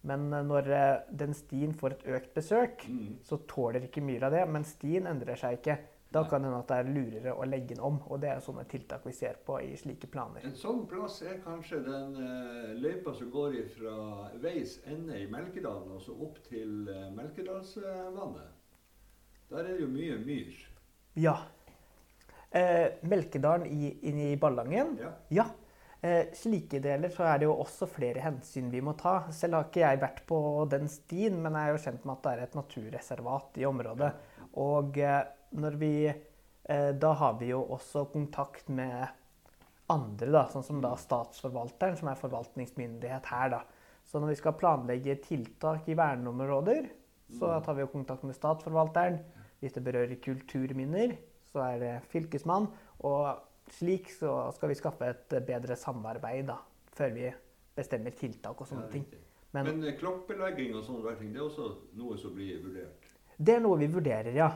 men 0.02 0.26
når 0.48 0.70
eh, 0.74 1.02
den 1.14 1.34
stien 1.38 1.74
får 1.78 1.94
et 1.94 2.06
økt 2.16 2.32
besøk, 2.34 2.88
Mm. 2.88 3.18
så 3.22 3.38
tåler 3.46 3.86
ikke 3.86 4.02
myra 4.02 4.30
det. 4.30 4.42
Men 4.50 4.64
stien 4.66 5.06
endrer 5.06 5.38
seg 5.38 5.60
ikke. 5.60 5.78
Da 6.12 6.24
kan 6.28 6.42
det 6.42 6.50
hende 6.50 6.60
at 6.60 6.68
det 6.68 6.78
er 6.78 6.90
lurere 6.92 7.32
å 7.34 7.46
legge 7.48 7.72
den 7.72 7.82
om. 7.84 7.98
Og 8.12 8.20
det 8.20 8.30
er 8.32 8.42
sånne 8.44 8.66
tiltak 8.68 9.06
vi 9.08 9.14
ser 9.16 9.38
på 9.46 9.56
i 9.64 9.72
slike 9.80 10.10
planer. 10.12 10.44
En 10.44 10.58
sånn 10.58 10.84
plass 10.90 11.22
er 11.24 11.38
kanskje 11.44 11.80
den 11.86 12.18
eh, 12.20 12.74
løypa 12.82 13.14
som 13.16 13.30
går 13.32 13.56
fra 13.76 13.94
veis 14.42 14.78
ende 14.90 15.22
i 15.22 15.30
Melkedalen 15.32 15.94
og 15.96 16.04
så 16.04 16.16
opp 16.26 16.42
til 16.48 16.90
eh, 16.92 17.08
Melkedalsvannet. 17.16 18.60
Der 19.52 19.64
er 19.64 19.72
det 19.72 19.80
jo 19.82 19.88
mye 19.92 20.20
myr. 20.20 20.60
Ja. 21.20 21.36
Eh, 22.52 22.92
Melkedalen 23.08 23.66
i, 23.68 23.96
inne 24.08 24.30
i 24.32 24.38
Ballangen. 24.40 24.96
Ja. 25.00 25.16
Ja. 25.32 25.50
Eh, 26.02 26.32
slike 26.34 26.80
deler 26.82 27.12
så 27.14 27.28
er 27.30 27.38
det 27.38 27.46
jo 27.46 27.52
også 27.62 27.86
flere 27.86 28.24
hensyn 28.24 28.72
vi 28.72 28.80
må 28.82 28.96
ta. 28.98 29.30
Selv 29.32 29.54
har 29.54 29.68
ikke 29.68 29.84
jeg 29.84 30.00
vært 30.02 30.24
på 30.28 30.38
den 30.72 30.88
stien, 30.90 31.36
men 31.44 31.54
jeg 31.54 31.68
er 31.70 31.76
jo 31.76 31.84
kjent 31.84 32.08
med 32.08 32.16
at 32.16 32.24
det 32.24 32.32
er 32.32 32.42
et 32.48 32.56
naturreservat 32.58 33.60
i 33.62 33.68
området. 33.68 34.10
Og 34.60 34.98
eh, 34.98 35.20
når 35.52 35.76
vi 35.80 35.92
eh, 36.08 36.90
Da 36.94 37.12
har 37.18 37.38
vi 37.40 37.50
jo 37.52 37.62
også 37.74 38.06
kontakt 38.12 38.68
med 38.68 39.06
andre, 39.92 40.30
da, 40.30 40.46
sånn 40.48 40.64
som 40.64 40.80
da 40.80 40.94
Statsforvalteren, 40.96 41.98
som 41.98 42.08
er 42.08 42.20
forvaltningsmyndighet 42.20 43.26
her. 43.32 43.48
da. 43.52 43.62
Så 44.08 44.20
når 44.20 44.32
vi 44.32 44.38
skal 44.40 44.56
planlegge 44.58 45.18
tiltak 45.24 45.88
i 45.88 45.96
verneområder, 45.98 46.88
så 47.38 47.52
tar 47.64 47.76
vi 47.76 47.84
jo 47.84 47.90
kontakt 47.92 48.24
med 48.28 48.36
Statsforvalteren. 48.36 49.18
Hvis 49.60 49.76
det 49.76 49.84
berører 49.84 50.18
kulturminner, 50.20 51.14
så 51.52 51.62
er 51.66 51.78
det 51.82 51.92
fylkesmann. 52.12 52.66
Og 53.04 53.72
slik 53.72 54.10
så 54.12 54.50
skal 54.56 54.72
vi 54.72 54.78
skaffe 54.80 55.10
et 55.12 55.36
bedre 55.46 55.76
samarbeid 55.76 56.48
da, 56.50 56.58
før 56.96 57.12
vi 57.14 57.28
bestemmer 57.76 58.16
tiltak 58.16 58.60
og 58.60 58.68
sånne 58.68 58.88
ting. 58.92 59.06
Men 59.52 59.68
Men 59.68 59.84
eh, 59.84 59.96
kloppelegging 60.00 60.74
og 60.76 60.84
sånne 60.84 61.14
ting, 61.20 61.32
det 61.32 61.40
er 61.40 61.46
også 61.46 61.68
noe 62.00 62.16
som 62.20 62.34
blir 62.36 62.60
vurdert. 62.64 63.08
det 63.36 63.54
er 63.56 63.60
noe 63.60 63.78
vi 63.80 63.88
vurderer, 63.92 64.32
ja. 64.36 64.50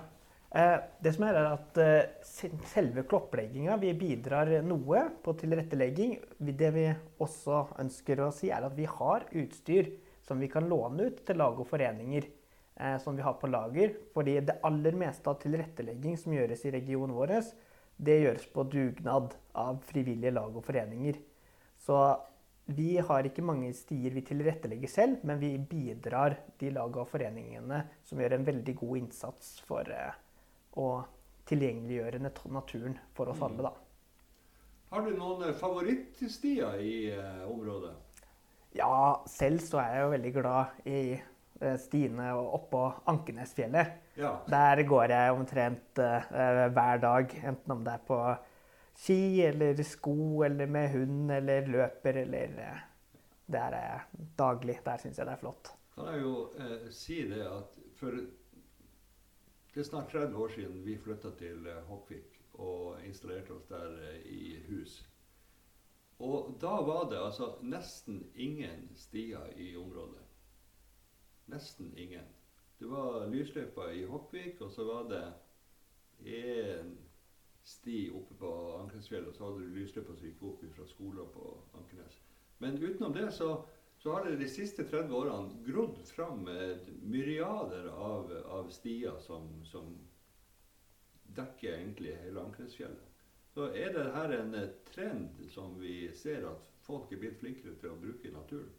Eh, 0.56 0.78
det 1.04 1.12
som 1.12 1.26
er, 1.26 1.36
er 1.36 1.50
at 1.52 1.78
eh, 1.82 2.54
selve 2.70 3.04
klopplegginga, 3.08 3.76
vi 3.82 3.92
bidrar 3.98 4.48
noe 4.64 5.02
på 5.24 5.36
tilrettelegging. 5.42 6.16
Det 6.38 6.72
vi 6.72 6.86
også 7.20 7.66
ønsker 7.82 8.24
å 8.24 8.32
si, 8.32 8.48
er 8.54 8.64
at 8.64 8.76
vi 8.78 8.88
har 8.88 9.28
utstyr 9.36 9.92
som 10.26 10.40
vi 10.42 10.48
kan 10.50 10.66
låne 10.70 11.10
ut 11.10 11.22
til 11.26 11.38
lag 11.38 11.60
og 11.60 11.68
foreninger. 11.68 12.30
Eh, 12.76 12.98
som 12.98 13.16
vi 13.16 13.22
har 13.22 13.32
på 13.32 13.46
lager. 13.46 13.94
Fordi 14.12 14.40
det 14.40 14.58
aller 14.62 14.92
meste 14.92 15.30
av 15.30 15.38
tilrettelegging 15.40 16.16
som 16.20 16.34
gjøres 16.36 16.64
i 16.66 16.74
regionen 16.74 17.16
vår, 17.16 17.38
det 17.96 18.18
gjøres 18.20 18.48
på 18.52 18.66
dugnad 18.68 19.36
av 19.56 19.80
frivillige 19.88 20.34
lag 20.36 20.56
og 20.56 20.64
foreninger. 20.66 21.16
Så 21.80 21.96
vi 22.66 22.98
har 22.98 23.24
ikke 23.24 23.44
mange 23.46 23.70
stier 23.76 24.12
vi 24.12 24.24
tilrettelegger 24.26 24.90
selv, 24.90 25.24
men 25.24 25.40
vi 25.40 25.54
bidrar 25.56 26.36
de 26.60 26.74
lag 26.74 26.96
og 27.00 27.08
foreningene 27.08 27.84
som 28.04 28.20
gjør 28.20 28.36
en 28.36 28.46
veldig 28.48 28.76
god 28.76 29.02
innsats 29.04 29.56
for 29.64 29.88
eh, 30.76 31.04
tilgjengeliggjørende 31.46 32.30
tilgjengeliggjøre 32.36 32.52
naturen 32.52 32.98
for 33.16 33.32
oss 33.32 33.42
alle, 33.46 33.68
da. 33.68 33.72
Har 34.92 35.06
du 35.06 35.14
noen 35.18 35.48
eh, 35.48 35.54
favorittstier 35.58 36.82
i 36.82 36.96
eh, 37.14 37.46
området? 37.50 37.94
Ja, 38.76 39.22
selv 39.30 39.62
så 39.64 39.80
er 39.80 39.94
jeg 39.94 40.04
jo 40.04 40.12
veldig 40.12 40.32
glad 40.36 40.88
i 40.90 40.98
eh, 41.16 41.78
stiene 41.80 42.32
oppå 42.36 42.82
Ankenesfjellet. 43.12 43.94
Ja. 44.20 44.34
Der 44.48 44.82
går 44.88 45.12
jeg 45.14 45.32
omtrent 45.36 46.02
eh, 46.02 46.28
hver 46.76 47.00
dag, 47.02 47.34
enten 47.52 47.74
om 47.76 47.84
det 47.86 47.96
er 47.96 48.04
på 48.06 48.20
ski 48.96 49.42
eller 49.44 49.82
sko 49.84 50.44
eller 50.46 50.68
med 50.72 50.92
hund 50.94 51.32
eller 51.32 51.66
løper 51.68 52.22
eller 52.24 52.60
eh, 52.68 52.84
Der 53.46 53.74
er 53.78 53.84
jeg 53.86 54.28
daglig. 54.38 54.80
Der 54.84 54.98
syns 54.98 55.18
jeg 55.18 55.26
det 55.26 55.34
er 55.36 55.42
flott. 55.42 55.72
Kan 55.94 56.08
jeg 56.12 56.22
jo 56.22 56.34
eh, 56.58 56.88
si 56.92 57.22
det 57.30 57.44
at 57.46 57.76
for 57.96 58.16
det 59.76 59.82
er 59.82 59.88
snart 59.90 60.12
30 60.12 60.36
år 60.36 60.48
siden 60.48 60.84
vi 60.86 60.94
flytta 60.96 61.30
til 61.36 61.66
eh, 61.68 61.82
Hokkvik 61.84 62.38
og 62.64 63.02
installerte 63.04 63.52
oss 63.52 63.66
der 63.68 63.98
eh, 64.08 64.22
i 64.24 64.54
hus. 64.68 64.94
Og 66.18 66.54
da 66.60 66.70
var 66.86 67.10
det 67.10 67.18
altså 67.20 67.50
nesten 67.60 68.22
ingen 68.34 68.86
stier 68.96 69.52
i 69.60 69.74
området. 69.76 70.22
Nesten 71.52 71.92
ingen. 71.98 72.24
Det 72.78 72.88
var 72.88 73.28
lysløypa 73.28 73.90
i 73.92 74.06
Hokkvik, 74.08 74.60
og 74.60 74.72
så 74.72 74.84
var 74.84 75.10
det 75.12 75.24
én 76.24 76.96
sti 77.64 78.10
oppe 78.16 78.34
på 78.34 78.54
Ankenesfjellet, 78.80 79.28
og 79.28 79.34
så 79.34 79.44
hadde 79.44 79.60
du 79.60 79.76
lysløypa 79.76 80.16
som 80.16 80.24
gikk 80.24 80.42
opp 80.42 80.64
fra 80.72 80.88
skolen 80.88 81.28
på 81.36 81.52
Ankenes. 81.74 82.16
Men 82.58 82.80
utenom 82.80 83.12
det 83.12 83.28
så 83.32 83.58
så 83.98 84.12
har 84.12 84.26
det 84.26 84.36
de 84.40 84.48
siste 84.50 84.84
30 84.86 85.14
årene 85.16 85.62
grodd 85.66 86.02
fram 86.14 86.44
myriader 87.02 87.88
av, 87.90 88.32
av 88.58 88.70
stier 88.70 89.16
som, 89.24 89.48
som 89.64 89.94
dekker 91.36 91.78
egentlig 91.78 92.16
hele 92.22 92.44
Ankenesfjellet. 92.44 93.12
Så 93.56 93.70
er 93.72 93.94
det 93.96 94.10
her 94.12 94.34
en 94.36 94.54
eh, 94.54 94.72
trend 94.92 95.46
som 95.52 95.78
vi 95.80 96.10
ser 96.14 96.44
at 96.48 96.66
folk 96.84 97.12
er 97.12 97.22
blitt 97.22 97.38
flinkere 97.40 97.78
til 97.80 97.94
å 97.94 98.00
bruke 98.00 98.32
naturen. 98.34 98.74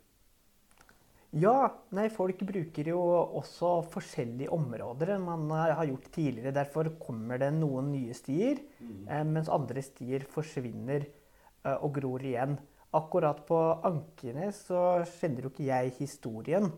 Ja, 1.36 1.68
nei, 1.92 2.06
folk 2.14 2.40
bruker 2.48 2.88
jo 2.88 3.02
også 3.36 3.82
forskjellige 3.92 4.54
områder 4.56 5.12
enn 5.18 5.26
man 5.28 5.50
eh, 5.52 5.74
har 5.76 5.90
gjort 5.90 6.08
tidligere. 6.16 6.56
Derfor 6.56 6.94
kommer 7.02 7.42
det 7.42 7.52
noen 7.58 7.92
nye 7.92 8.16
stier, 8.16 8.62
eh, 8.80 9.26
mens 9.28 9.52
andre 9.52 9.84
stier 9.84 10.24
forsvinner 10.32 11.04
eh, 11.04 11.76
og 11.76 11.92
gror 12.00 12.24
igjen. 12.24 12.56
Akkurat 12.98 13.44
på 13.46 13.58
Ankenes 13.86 14.63
så 14.72 14.82
kjenner 15.20 15.46
jo 15.46 15.51
ikke 15.51 15.68
jeg 15.68 15.96
historien. 16.00 16.72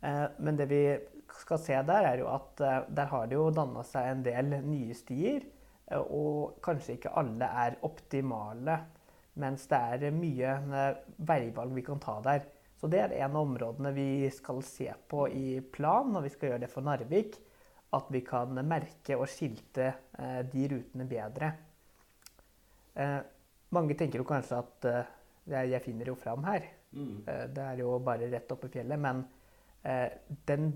Eh, 0.00 0.26
men 0.38 0.58
det 0.58 0.66
vi 0.70 0.82
skal 1.40 1.60
se 1.60 1.78
der, 1.88 2.10
er 2.12 2.22
jo 2.22 2.28
at 2.30 2.60
eh, 2.62 2.82
der 2.94 3.08
har 3.10 3.26
det 3.26 3.38
jo 3.38 3.48
danna 3.54 3.82
seg 3.86 4.10
en 4.10 4.26
del 4.26 4.52
nye 4.66 4.94
stier. 4.96 5.46
eh, 5.86 5.98
og 6.02 6.60
kanskje 6.62 6.98
ikke 6.98 7.14
alle 7.18 7.48
er 7.64 7.78
optimale, 7.86 8.78
mens 9.42 9.66
det 9.70 9.80
er 9.96 10.14
mye 10.16 10.52
veivalg 11.16 11.74
vi 11.76 11.84
kan 11.84 12.00
ta 12.00 12.20
der. 12.24 12.46
Så 12.76 12.88
det 12.92 13.00
er 13.00 13.16
en 13.18 13.34
av 13.36 13.42
områdene 13.42 13.92
vi 13.96 14.28
skal 14.32 14.62
se 14.64 14.88
på 15.08 15.26
i 15.28 15.60
plan 15.60 16.12
når 16.12 16.26
vi 16.26 16.32
skal 16.32 16.50
gjøre 16.50 16.62
det 16.64 16.72
for 16.72 16.84
Narvik. 16.86 17.36
At 17.96 18.08
vi 18.12 18.20
kan 18.24 18.56
merke 18.66 19.16
og 19.16 19.28
skilte 19.30 19.92
de 20.52 20.64
rutene 20.68 21.06
bedre. 21.08 21.50
Mange 23.72 23.96
tenker 23.96 24.20
jo 24.20 24.26
kanskje 24.28 24.58
at 24.58 24.88
jeg, 25.46 25.82
finner 25.84 26.10
jo 26.10 26.16
fram 26.18 26.44
her. 26.44 26.66
Mm. 26.92 27.22
Eh, 27.28 27.46
det 27.54 27.64
er 27.64 27.82
jo 27.82 27.98
bare 28.04 28.30
rett 28.32 28.52
oppe 28.52 28.68
i 28.70 28.74
fjellet. 28.76 28.98
Men 29.00 29.24
eh, 29.84 30.10
den 30.48 30.72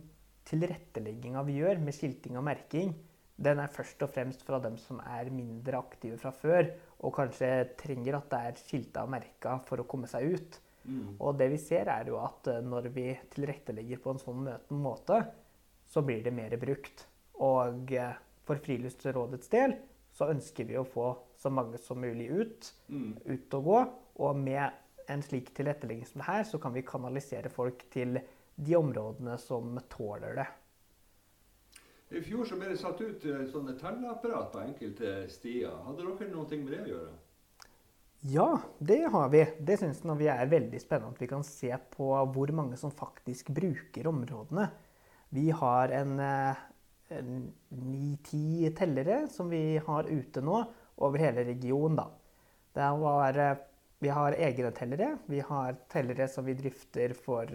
tilrettelegginga 0.50 1.42
vi 1.46 1.58
gjør 1.60 1.80
med 1.84 1.94
skilting 1.96 2.38
og 2.40 2.46
merking, 2.48 2.94
den 3.40 3.60
er 3.62 3.72
først 3.72 4.02
og 4.04 4.10
fremst 4.12 4.42
fra 4.44 4.58
dem 4.60 4.76
som 4.80 4.98
er 5.00 5.30
mindre 5.32 5.78
aktive 5.80 6.18
fra 6.20 6.32
før, 6.36 6.66
og 7.00 7.14
kanskje 7.16 7.48
trenger 7.80 8.18
at 8.18 8.26
det 8.32 8.40
er 8.50 8.58
skilta 8.60 9.04
og 9.06 9.14
merka 9.14 9.54
for 9.64 9.80
å 9.80 9.86
komme 9.88 10.10
seg 10.10 10.34
ut. 10.34 10.58
Mm. 10.84 11.14
Og 11.20 11.36
det 11.38 11.50
vi 11.52 11.60
ser, 11.60 11.88
er 11.92 12.08
jo 12.08 12.18
at 12.20 12.50
eh, 12.52 12.60
når 12.64 12.90
vi 12.92 13.06
tilrettelegger 13.32 14.02
på 14.02 14.14
en 14.14 14.20
sånn 14.22 14.44
møten 14.48 14.82
måte, 14.84 15.22
så 15.90 16.02
blir 16.06 16.22
det 16.24 16.34
mer 16.36 16.52
brukt. 16.60 17.06
Og 17.40 17.90
for 18.46 18.60
Friluftsrådets 18.60 19.48
del 19.50 19.74
så 20.12 20.28
ønsker 20.32 20.66
vi 20.68 20.76
å 20.78 20.84
få 20.86 21.08
så 21.40 21.50
mange 21.54 21.78
som 21.80 22.00
mulig 22.02 22.28
ut, 22.30 22.72
Mm. 22.90 23.16
ut 23.24 23.54
og 23.54 23.64
gå. 23.64 23.80
Og 24.20 24.36
med 24.36 24.68
en 25.10 25.22
slik 25.24 25.50
tilrettelegging 25.56 26.06
som 26.06 26.20
det 26.20 26.28
her, 26.28 26.44
så 26.46 26.60
kan 26.62 26.74
vi 26.76 26.86
kanalisere 26.86 27.50
folk 27.52 27.86
til 27.92 28.20
de 28.60 28.76
områdene 28.76 29.38
som 29.40 29.78
tåler 29.90 30.36
det. 30.42 30.46
I 32.10 32.20
fjor 32.26 32.44
så 32.46 32.58
ble 32.58 32.72
det 32.72 32.80
satt 32.80 33.00
ut 33.00 33.24
eh, 33.24 33.42
sånne 33.50 33.76
telleapparat 33.78 34.50
på 34.52 34.62
enkelte 34.64 35.14
stier. 35.30 35.74
Hadde 35.86 36.02
dere 36.02 36.30
noe 36.32 36.46
med 36.58 36.72
det 36.74 36.80
å 36.82 36.88
gjøre? 36.90 37.12
Ja, 38.30 38.48
det 38.78 39.04
har 39.14 39.30
vi. 39.32 39.44
Det 39.64 39.78
syns 39.80 40.02
vi 40.18 40.28
er 40.28 40.50
veldig 40.50 40.80
spennende 40.82 41.14
at 41.14 41.22
vi 41.22 41.30
kan 41.30 41.46
se 41.46 41.70
på 41.94 42.10
hvor 42.34 42.52
mange 42.52 42.76
som 42.76 42.92
faktisk 42.92 43.48
bruker 43.56 44.10
områdene. 44.10 44.66
Vi 45.32 45.46
har 45.54 45.94
en 45.94 46.18
ni-ti 47.70 48.68
tellere 48.76 49.22
som 49.32 49.48
vi 49.48 49.78
har 49.78 50.10
ute 50.10 50.42
nå 50.44 50.58
over 51.00 51.22
hele 51.22 51.46
regionen. 51.46 51.96
da. 51.96 52.10
Det 52.74 52.90
var, 53.00 53.38
vi 54.00 54.08
har 54.08 54.36
egne 54.36 54.70
tellere. 54.76 55.10
Vi 55.28 55.42
har 55.44 55.76
tellere 55.92 56.26
som 56.28 56.46
vi 56.48 56.56
drifter 56.58 57.12
for 57.16 57.50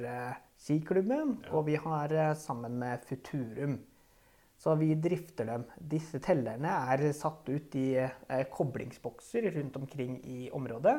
skiklubben, 0.62 1.40
ja. 1.44 1.52
og 1.58 1.66
vi 1.70 1.76
har 1.82 2.14
sammen 2.38 2.78
med 2.82 3.04
Futurum. 3.06 3.80
Så 4.62 4.76
vi 4.80 4.94
drifter 4.96 5.50
dem. 5.50 5.66
Disse 5.78 6.22
tellerne 6.24 6.72
er 6.94 7.04
satt 7.18 7.50
ut 7.50 7.76
i 7.76 7.90
uh, 8.00 8.44
koblingsbokser 8.54 9.50
rundt 9.58 9.76
omkring 9.82 10.20
i 10.24 10.46
området, 10.56 10.96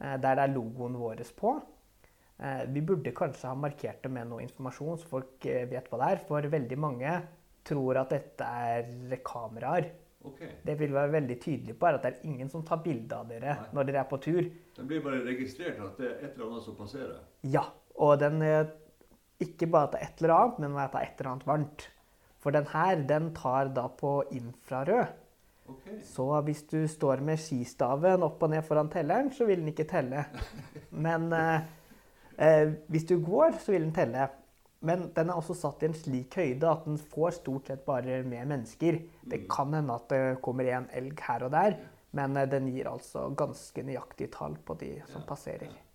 der 0.00 0.16
det 0.24 0.42
er 0.42 0.54
logoen 0.54 0.96
vår 0.96 1.20
på. 1.36 1.52
Vi 2.72 2.80
burde 2.80 3.12
kanskje 3.12 3.50
ha 3.50 3.54
markert 3.54 4.00
det 4.00 4.08
med 4.10 4.30
noe 4.30 4.40
informasjon, 4.40 4.96
så 4.96 5.10
folk 5.10 5.44
vet 5.44 5.90
hva 5.92 5.98
det 6.00 6.06
er. 6.08 6.22
For 6.24 6.46
veldig 6.54 6.78
mange 6.80 7.10
tror 7.68 8.00
at 8.00 8.14
dette 8.14 8.46
er 8.46 9.20
kameraer. 9.26 9.90
Okay. 10.20 10.50
Det 10.66 10.74
vil 10.76 10.92
være 10.92 11.12
veldig 11.14 11.36
tydelig 11.40 11.74
på 11.80 11.88
er 11.88 11.96
at 11.96 12.02
det 12.04 12.10
er 12.12 12.26
ingen 12.28 12.50
som 12.52 12.64
tar 12.66 12.82
bilde 12.84 13.16
av 13.16 13.28
dere 13.30 13.54
Nei. 13.56 13.68
når 13.72 13.86
dere 13.88 14.02
er 14.02 14.08
på 14.10 14.18
tur. 14.20 14.42
Den 14.76 14.90
blir 14.90 15.00
bare 15.04 15.22
registrert 15.24 15.80
at 15.80 15.96
det 15.96 16.10
er 16.10 16.18
et 16.18 16.34
eller 16.34 16.50
annet 16.50 16.66
som 16.66 16.76
passerer? 16.76 17.22
Ja. 17.48 17.64
Og 18.00 18.18
den, 18.20 18.42
eh, 18.42 18.68
ikke 19.40 19.66
bare 19.66 19.88
at 19.88 19.94
det 19.94 20.00
er 20.00 20.10
et 20.10 20.20
eller 20.22 20.34
annet, 20.36 20.60
men 20.60 20.76
at 20.76 20.92
det 20.92 21.00
er 21.00 21.08
et 21.08 21.20
eller 21.20 21.30
annet 21.32 21.48
varmt. 21.48 21.88
For 22.40 22.56
den 22.56 22.68
her, 22.72 23.02
den 23.08 23.32
tar 23.36 23.72
da 23.76 23.86
på 23.88 24.12
infrarød. 24.32 25.16
Okay. 25.70 26.00
Så 26.04 26.26
hvis 26.44 26.62
du 26.68 26.86
står 26.88 27.20
med 27.24 27.38
skistaven 27.38 28.24
opp 28.26 28.42
og 28.42 28.50
ned 28.50 28.64
foran 28.66 28.90
telleren, 28.90 29.30
så 29.32 29.46
vil 29.48 29.60
den 29.62 29.72
ikke 29.72 29.88
telle. 29.88 30.24
Men 31.04 31.32
eh, 31.36 31.68
eh, 32.36 32.72
hvis 32.88 33.08
du 33.08 33.16
går, 33.24 33.56
så 33.60 33.72
vil 33.72 33.86
den 33.88 33.94
telle. 33.94 34.28
Men 34.86 35.10
den 35.16 35.28
er 35.28 35.36
også 35.36 35.54
satt 35.58 35.82
i 35.84 35.90
en 35.90 35.96
slik 35.96 36.38
høyde 36.40 36.68
at 36.70 36.86
den 36.88 36.96
får 37.12 37.36
stort 37.42 37.68
sett 37.68 37.82
bare 37.84 38.22
med 38.24 38.48
mennesker. 38.48 39.02
Det 39.20 39.42
mm. 39.42 39.48
kan 39.52 39.76
hende 39.76 39.96
at 39.96 40.08
det 40.12 40.22
kommer 40.44 40.70
en 40.72 40.88
elg 40.96 41.20
her 41.26 41.44
og 41.48 41.52
der, 41.52 41.76
men 42.16 42.36
eh, 42.40 42.48
den 42.48 42.70
gir 42.72 42.88
altså 42.88 43.28
ganske 43.36 43.84
nøyaktige 43.84 44.32
tall 44.32 44.56
på 44.64 44.78
de 44.80 44.94
som 45.12 45.26
passerer. 45.28 45.68
Ja. 45.68 45.86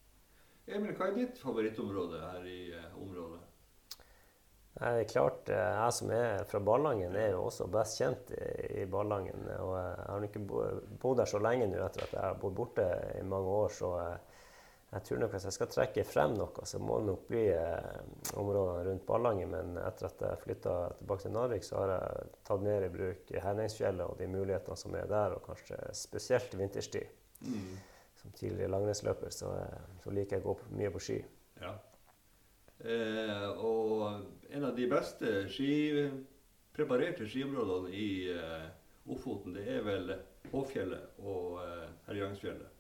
Emil, 0.78 0.96
hva 0.98 1.12
er 1.12 1.18
ditt 1.18 1.42
favorittområde 1.42 2.22
her 2.22 2.46
i 2.50 2.62
området? 2.74 3.02
området? 3.02 3.44
Det 4.76 4.88
er 4.92 5.04
klart, 5.08 5.50
eh, 5.50 5.56
Jeg 5.56 5.94
som 5.94 6.10
er 6.12 6.44
fra 6.44 6.60
Ballangen, 6.60 7.16
er 7.16 7.30
jo 7.32 7.46
også 7.48 7.68
best 7.72 7.98
kjent 8.02 8.32
i, 8.36 8.86
Ballangen. 8.86 9.48
Og 9.60 9.76
jeg 9.78 10.08
har 10.10 10.26
ikke 10.28 10.42
bodd 11.02 11.18
der 11.22 11.30
så 11.32 11.40
lenge 11.40 11.70
nå 11.72 11.80
etter 11.86 12.04
at 12.04 12.14
jeg 12.14 12.22
har 12.22 12.40
bodd 12.42 12.56
borte 12.56 12.88
i 13.16 13.24
mange 13.24 13.48
år. 13.48 13.70
Så 13.72 13.92
jeg, 14.92 15.04
tror 15.08 15.20
nok 15.22 15.34
hvis 15.34 15.48
jeg 15.48 15.56
skal 15.56 15.70
trekke 15.72 16.06
frem 16.08 16.36
noe, 16.38 16.68
så 16.70 16.80
må 16.80 17.00
det 17.00 17.10
nok 17.10 17.26
bli 17.30 17.44
eh, 17.52 17.98
områdene 18.40 18.86
rundt 18.90 19.06
Ballangen. 19.08 19.52
Men 19.52 19.80
etter 19.82 20.08
at 20.10 20.22
jeg 20.28 20.44
flytta 20.44 20.76
tilbake 21.00 21.26
til 21.26 21.36
Narvik, 21.36 21.66
så 21.68 21.82
har 21.82 21.96
jeg 21.96 22.30
tatt 22.48 22.64
mer 22.64 22.86
i 22.86 22.92
bruk 22.94 23.34
Henningsfjellet 23.48 24.06
og 24.06 24.22
de 24.22 24.30
mulighetene 24.32 24.80
som 24.80 24.96
er 25.00 25.10
der, 25.12 25.36
og 25.36 25.44
kanskje 25.50 25.82
spesielt 25.98 26.56
vinterstid. 26.60 27.12
Mm. 27.42 27.74
Som 28.22 28.38
tidligere 28.38 28.72
langrennsløper 28.72 29.34
så, 29.34 29.52
så, 30.04 30.14
liker 30.16 30.38
jeg 30.38 30.46
å 30.46 30.54
gå 30.54 30.78
mye 30.80 30.94
på 30.94 31.04
ski. 31.04 31.20
Ja. 31.62 31.74
Eh, 32.80 33.50
og 33.64 34.08
en 34.52 34.70
av 34.70 34.78
de 34.78 34.88
beste 34.92 35.36
ski, 35.52 35.74
preparerte 36.76 37.28
skiområdene 37.28 37.92
i 37.96 38.08
eh, 38.32 38.66
Ofoten, 39.12 39.54
det 39.56 39.68
er 39.70 39.84
vel 39.86 40.16
Håfjellet 40.52 41.20
og 41.24 41.60
eh, 41.64 41.86
Herjangsfjellet. 42.08 42.75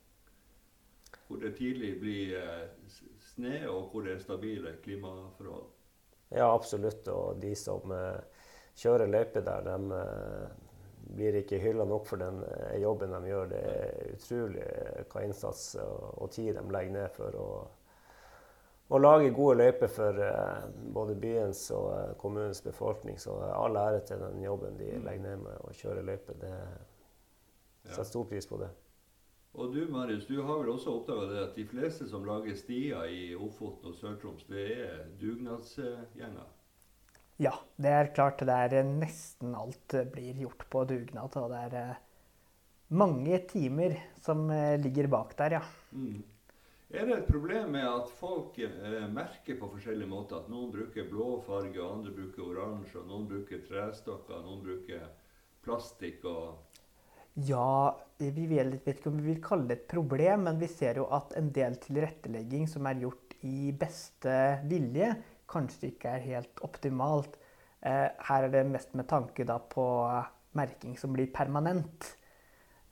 Hvor 1.28 1.42
det 1.42 1.56
tidlig 1.58 1.96
blir 2.00 2.36
snø, 2.88 3.08
sne, 3.26 3.56
og 3.70 3.90
hvor 3.92 4.06
det 4.06 4.14
er 4.16 4.22
stabile 4.22 4.76
klimaforhold. 4.84 5.66
Ja, 6.30 6.52
absolutt. 6.54 7.08
Og 7.08 7.42
de 7.42 7.56
som 7.58 7.92
eh, 7.92 8.46
kjører 8.78 9.10
løype 9.10 9.42
der, 9.46 9.66
de 9.66 9.98
eh, 10.00 10.54
blir 11.16 11.40
ikke 11.42 11.62
hylla 11.62 11.86
nok 11.86 12.06
for 12.10 12.22
den 12.22 12.44
jobben 12.82 13.14
de 13.14 13.32
gjør. 13.32 13.50
Det 13.52 13.64
er 13.72 14.14
utrolig 14.14 14.70
hva 15.12 15.26
innsats 15.26 15.66
og 15.80 16.32
tid 16.34 16.56
de 16.58 16.64
legger 16.74 16.96
ned 16.96 17.12
for 17.18 17.42
å 17.42 17.50
å 18.88 19.00
lage 19.02 19.32
gode 19.34 19.58
løyper 19.58 19.90
for 19.90 20.20
både 20.94 21.16
byens 21.18 21.64
og 21.74 22.18
kommunens 22.22 22.62
befolkning. 22.62 23.18
Så 23.18 23.34
all 23.34 23.78
ære 23.82 24.04
til 24.06 24.22
den 24.22 24.44
jobben 24.44 24.78
de 24.78 24.92
mm. 24.92 25.06
legger 25.08 25.24
ned 25.24 25.46
med 25.46 25.64
å 25.66 25.74
kjøre 25.74 26.04
løyper. 26.06 26.38
Det 26.42 26.54
setter 27.90 28.12
stor 28.12 28.28
pris 28.30 28.48
på 28.50 28.60
det. 28.62 28.70
Og 29.56 29.72
du 29.72 29.86
Marius, 29.88 30.26
du 30.28 30.42
har 30.44 30.60
vel 30.60 30.74
også 30.74 30.98
oppdaga 30.98 31.46
at 31.46 31.56
de 31.56 31.64
fleste 31.70 32.10
som 32.12 32.26
lager 32.28 32.58
stier 32.60 33.08
i 33.08 33.30
Ofoten 33.40 33.94
og 33.94 33.96
Sør-Troms, 33.96 34.44
det 34.52 34.66
er 34.84 35.06
dugnadsgjenger? 35.22 36.50
Ja, 37.40 37.54
det 37.80 37.92
er 37.92 38.12
klart. 38.16 38.44
Det 38.44 38.52
er 38.52 38.84
nesten 38.88 39.56
alt 39.56 39.96
blir 40.12 40.38
gjort 40.44 40.68
på 40.72 40.84
dugnad. 40.88 41.36
Og 41.40 41.52
det 41.52 41.82
er 41.82 41.98
mange 42.96 43.42
timer 43.48 43.96
som 44.24 44.48
ligger 44.84 45.08
bak 45.12 45.36
der, 45.40 45.60
ja. 45.60 45.64
Mm. 45.92 46.24
Er 46.96 47.08
det 47.08 47.16
et 47.18 47.32
problem 47.32 47.72
med 47.74 47.84
at 47.84 48.12
folk 48.20 48.60
eh, 48.62 49.08
merker 49.12 49.58
på 49.60 49.68
forskjellige 49.74 50.08
måter? 50.08 50.44
At 50.44 50.52
noen 50.52 50.70
bruker 50.72 51.08
blå 51.10 51.42
farge, 51.44 51.80
og 51.82 51.98
andre 51.98 52.14
bruker 52.14 52.46
oransje, 52.46 53.02
og 53.02 53.10
noen 53.10 53.26
bruker 53.32 53.64
trestokker, 53.66 54.44
noen 54.46 54.62
bruker 54.64 55.08
plastikk 55.66 56.28
og 56.30 56.78
Ja, 57.36 57.96
vi 58.18 58.46
vet, 58.48 58.86
ikke 58.88 59.12
om 59.12 59.18
vi 59.20 59.34
vil 59.34 59.42
kalle 59.44 59.68
det 59.68 59.82
et 59.82 59.90
problem, 59.92 60.46
men 60.48 60.60
vi 60.60 60.70
ser 60.72 61.02
jo 61.02 61.10
at 61.16 61.34
en 61.36 61.50
del 61.56 61.76
tilrettelegging 61.84 62.68
som 62.72 62.88
er 62.88 63.02
gjort 63.02 63.36
i 63.44 63.74
beste 63.76 64.36
vilje, 64.70 65.10
kanskje 65.52 65.92
ikke 65.92 66.14
er 66.16 66.24
helt 66.30 66.64
optimalt. 66.66 67.36
Eh, 67.86 68.08
her 68.30 68.48
er 68.48 68.54
det 68.54 68.64
mest 68.70 68.96
med 68.96 69.10
tanke 69.12 69.46
da 69.46 69.60
på 69.60 69.86
merking 70.56 70.96
som 70.98 71.12
blir 71.14 71.28
permanent. 71.36 72.08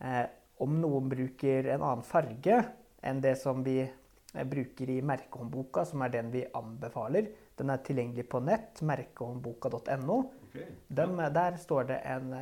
Eh, 0.03 0.25
om 0.63 0.75
noen 0.81 1.07
bruker 1.09 1.71
en 1.71 1.81
annen 1.81 2.05
farge, 2.05 2.59
enn 3.01 3.23
det 3.23 3.37
som 3.39 3.63
vi 3.63 3.79
eh, 3.79 4.43
bruker 4.43 4.91
i 4.91 4.99
merkehåndboka, 5.01 5.87
som 5.87 6.03
er 6.03 6.13
den 6.13 6.35
vi 6.35 6.43
anbefaler. 6.51 7.31
Den 7.57 7.71
er 7.71 7.81
tilgjengelig 7.85 8.27
på 8.27 8.43
nett, 8.43 8.83
merkehåndboka.no. 8.83 10.19
Okay. 10.49 10.67
Der 10.93 11.57
står 11.57 11.89
det 11.89 12.03
en, 12.11 12.33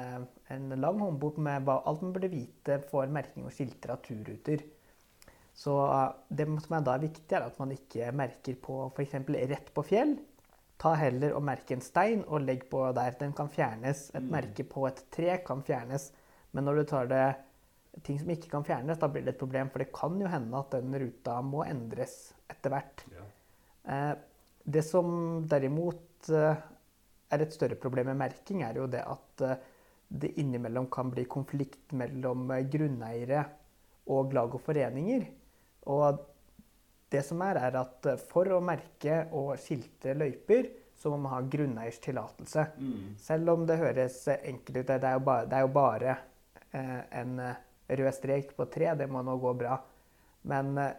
en, 0.54 0.70
lang 0.82 1.00
håndbok 1.02 1.40
med 1.42 1.66
hva 1.68 1.80
alt 1.88 2.04
man 2.06 2.14
burde 2.16 2.32
vite 2.32 2.80
for 2.92 3.10
merking 3.12 3.48
og 3.48 3.56
skilter 3.56 3.96
av 3.96 4.02
turruter. 4.06 4.64
Så 5.54 5.76
eh, 5.86 6.10
det 6.30 6.48
som 6.66 6.78
er 6.78 6.88
da 6.88 6.98
viktig, 7.02 7.30
er 7.38 7.48
at 7.48 7.62
man 7.62 7.74
ikke 7.76 8.12
merker 8.16 8.58
på 8.62 8.84
f.eks. 8.92 9.18
rett 9.54 9.72
på 9.76 9.86
fjell. 9.88 10.18
Ta 10.82 10.96
heller 10.98 11.36
og 11.38 11.46
merke 11.46 11.76
en 11.76 11.86
stein 11.86 12.24
og 12.26 12.42
legg 12.48 12.66
på 12.72 12.88
der 12.98 13.16
den 13.20 13.36
kan 13.38 13.52
fjernes. 13.54 14.10
Et 14.16 14.24
mm. 14.24 14.32
merke 14.34 14.66
på 14.68 14.88
et 14.90 15.04
tre 15.14 15.38
kan 15.46 15.62
fjernes. 15.66 16.10
Men 16.52 16.68
når 16.68 16.82
du 16.82 16.84
tar 16.90 17.12
det 17.12 17.26
ting 18.06 18.18
som 18.20 18.32
ikke 18.32 18.50
kan 18.52 18.66
fjernes, 18.66 19.00
da 19.00 19.10
blir 19.12 19.26
det 19.26 19.36
et 19.36 19.42
problem. 19.42 19.70
For 19.72 19.84
det 19.84 19.92
kan 19.96 20.18
jo 20.20 20.32
hende 20.32 20.60
at 20.60 20.74
den 20.78 20.96
ruta 21.04 21.38
må 21.46 21.66
endres 21.68 22.18
etter 22.52 22.74
hvert. 22.74 23.06
Ja. 23.14 23.28
Eh, 23.94 24.14
det 24.64 24.84
som 24.86 25.44
derimot 25.50 26.30
eh, 26.30 26.64
er 27.32 27.44
et 27.44 27.56
større 27.56 27.78
problem 27.80 28.12
med 28.12 28.20
merking, 28.22 28.64
er 28.66 28.78
jo 28.82 28.88
det 28.92 29.04
at 29.08 29.46
eh, 29.48 29.70
det 30.12 30.34
innimellom 30.42 30.90
kan 30.92 31.12
bli 31.12 31.26
konflikt 31.26 31.94
mellom 31.96 32.50
eh, 32.52 32.66
grunneiere 32.68 33.46
og 34.12 34.34
lag 34.36 34.58
og 34.58 34.64
foreninger. 34.66 35.26
Og 35.92 36.20
det 37.12 37.24
som 37.28 37.42
er, 37.46 37.62
er 37.62 37.80
at 37.80 38.12
eh, 38.12 38.24
for 38.32 38.52
å 38.52 38.62
merke 38.64 39.24
og 39.38 39.54
skilte 39.62 40.16
løyper, 40.18 40.70
så 41.02 41.10
må 41.14 41.22
man 41.24 41.34
ha 41.34 41.42
grunneiers 41.50 41.98
tillatelse. 42.04 42.68
Mm. 42.78 43.14
Selv 43.20 43.56
om 43.56 43.64
det 43.66 43.80
høres 43.82 44.20
enkelt 44.36 44.84
ut. 44.84 44.92
Det 44.92 45.00
er 45.00 45.16
jo 45.18 45.24
bare, 45.26 45.48
det 45.50 45.58
er 45.58 45.66
jo 45.66 45.72
bare 45.74 46.18
eh, 46.78 47.00
en 47.22 47.40
rød 48.02 48.14
strek 48.16 48.52
på 48.58 48.68
tre, 48.72 48.92
det 49.00 49.08
må 49.10 49.24
nå 49.26 49.38
gå 49.42 49.54
bra. 49.58 49.80
Men 50.52 50.76
eh, 50.78 50.94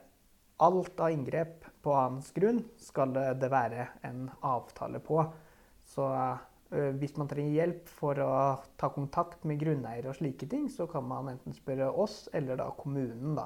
alt 0.62 1.00
av 1.00 1.12
inngrep 1.12 1.68
på 1.82 1.94
annens 1.98 2.32
grunn 2.34 2.62
skal 2.80 3.14
det 3.14 3.50
være 3.50 3.88
en 4.06 4.26
avtale 4.40 5.02
på. 5.04 5.22
Så 5.86 6.08
eh, 6.14 6.48
hvis 6.72 7.16
man 7.20 7.28
trenger 7.28 7.52
hjelp 7.52 7.90
for 7.92 8.16
å 8.24 8.34
ta 8.80 8.88
kontakt 8.94 9.42
med 9.48 9.58
grunneiere 9.60 10.08
og 10.08 10.16
slike 10.16 10.46
ting, 10.48 10.70
så 10.72 10.86
kan 10.88 11.04
man 11.04 11.28
enten 11.34 11.52
spørre 11.52 11.90
oss 11.90 12.30
eller 12.32 12.56
da 12.56 12.70
kommunen 12.78 13.36
da, 13.36 13.44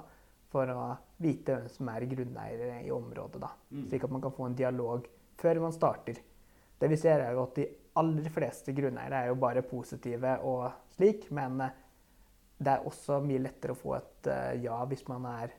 for 0.52 0.70
å 0.70 0.84
vite 1.22 1.56
hvem 1.56 1.66
som 1.72 1.90
er 1.90 2.06
grunneiere 2.10 2.80
i 2.86 2.92
området. 2.94 3.40
da, 3.42 3.50
mm. 3.70 3.88
Slik 3.90 4.06
at 4.06 4.14
man 4.14 4.22
kan 4.22 4.34
få 4.36 4.46
en 4.46 4.58
dialog 4.58 5.08
før 5.40 5.60
man 5.64 5.74
starter. 5.74 6.20
Det 6.78 6.88
vi 6.92 6.96
ser 7.00 7.24
er 7.24 7.32
jo 7.32 7.42
at 7.46 7.56
De 7.56 7.66
aller 7.96 8.28
fleste 8.30 8.72
grunneiere 8.76 9.22
er 9.22 9.30
jo 9.30 9.38
bare 9.40 9.64
positive 9.64 10.34
og 10.44 10.66
slik, 10.96 11.30
men 11.34 11.62
eh, 11.64 11.76
det 12.58 12.72
er 12.72 12.88
også 12.88 13.20
mye 13.24 13.40
lettere 13.44 13.72
å 13.72 13.78
få 13.78 13.94
et 13.96 14.28
uh, 14.32 14.52
ja 14.60 14.76
hvis 14.88 15.02
man 15.08 15.24
er 15.28 15.54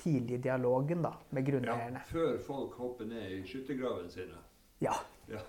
tidlig 0.00 0.38
i 0.38 0.42
dialogen 0.48 1.04
da, 1.04 1.12
med 1.30 1.46
grunneierne. 1.46 2.02
Ja, 2.02 2.08
før 2.08 2.38
folk 2.46 2.74
hopper 2.80 3.08
ned 3.08 3.30
i 3.36 3.42
skyttergravene 3.48 4.10
sine. 4.12 4.40
Ja. 4.82 4.96
ja. 5.30 5.40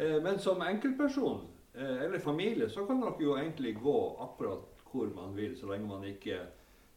Eh, 0.00 0.22
men 0.22 0.38
som 0.38 0.62
enkeltperson 0.62 1.40
eh, 1.74 2.02
eller 2.02 2.18
familie 2.18 2.68
så 2.68 2.86
kan 2.86 3.02
dere 3.02 3.20
jo 3.20 3.34
egentlig 3.36 3.74
gå 3.82 3.98
akkurat 4.24 4.80
hvor 4.90 5.12
man 5.14 5.36
vil, 5.36 5.52
så 5.58 5.68
lenge 5.68 5.88
man 5.90 6.06
ikke 6.08 6.38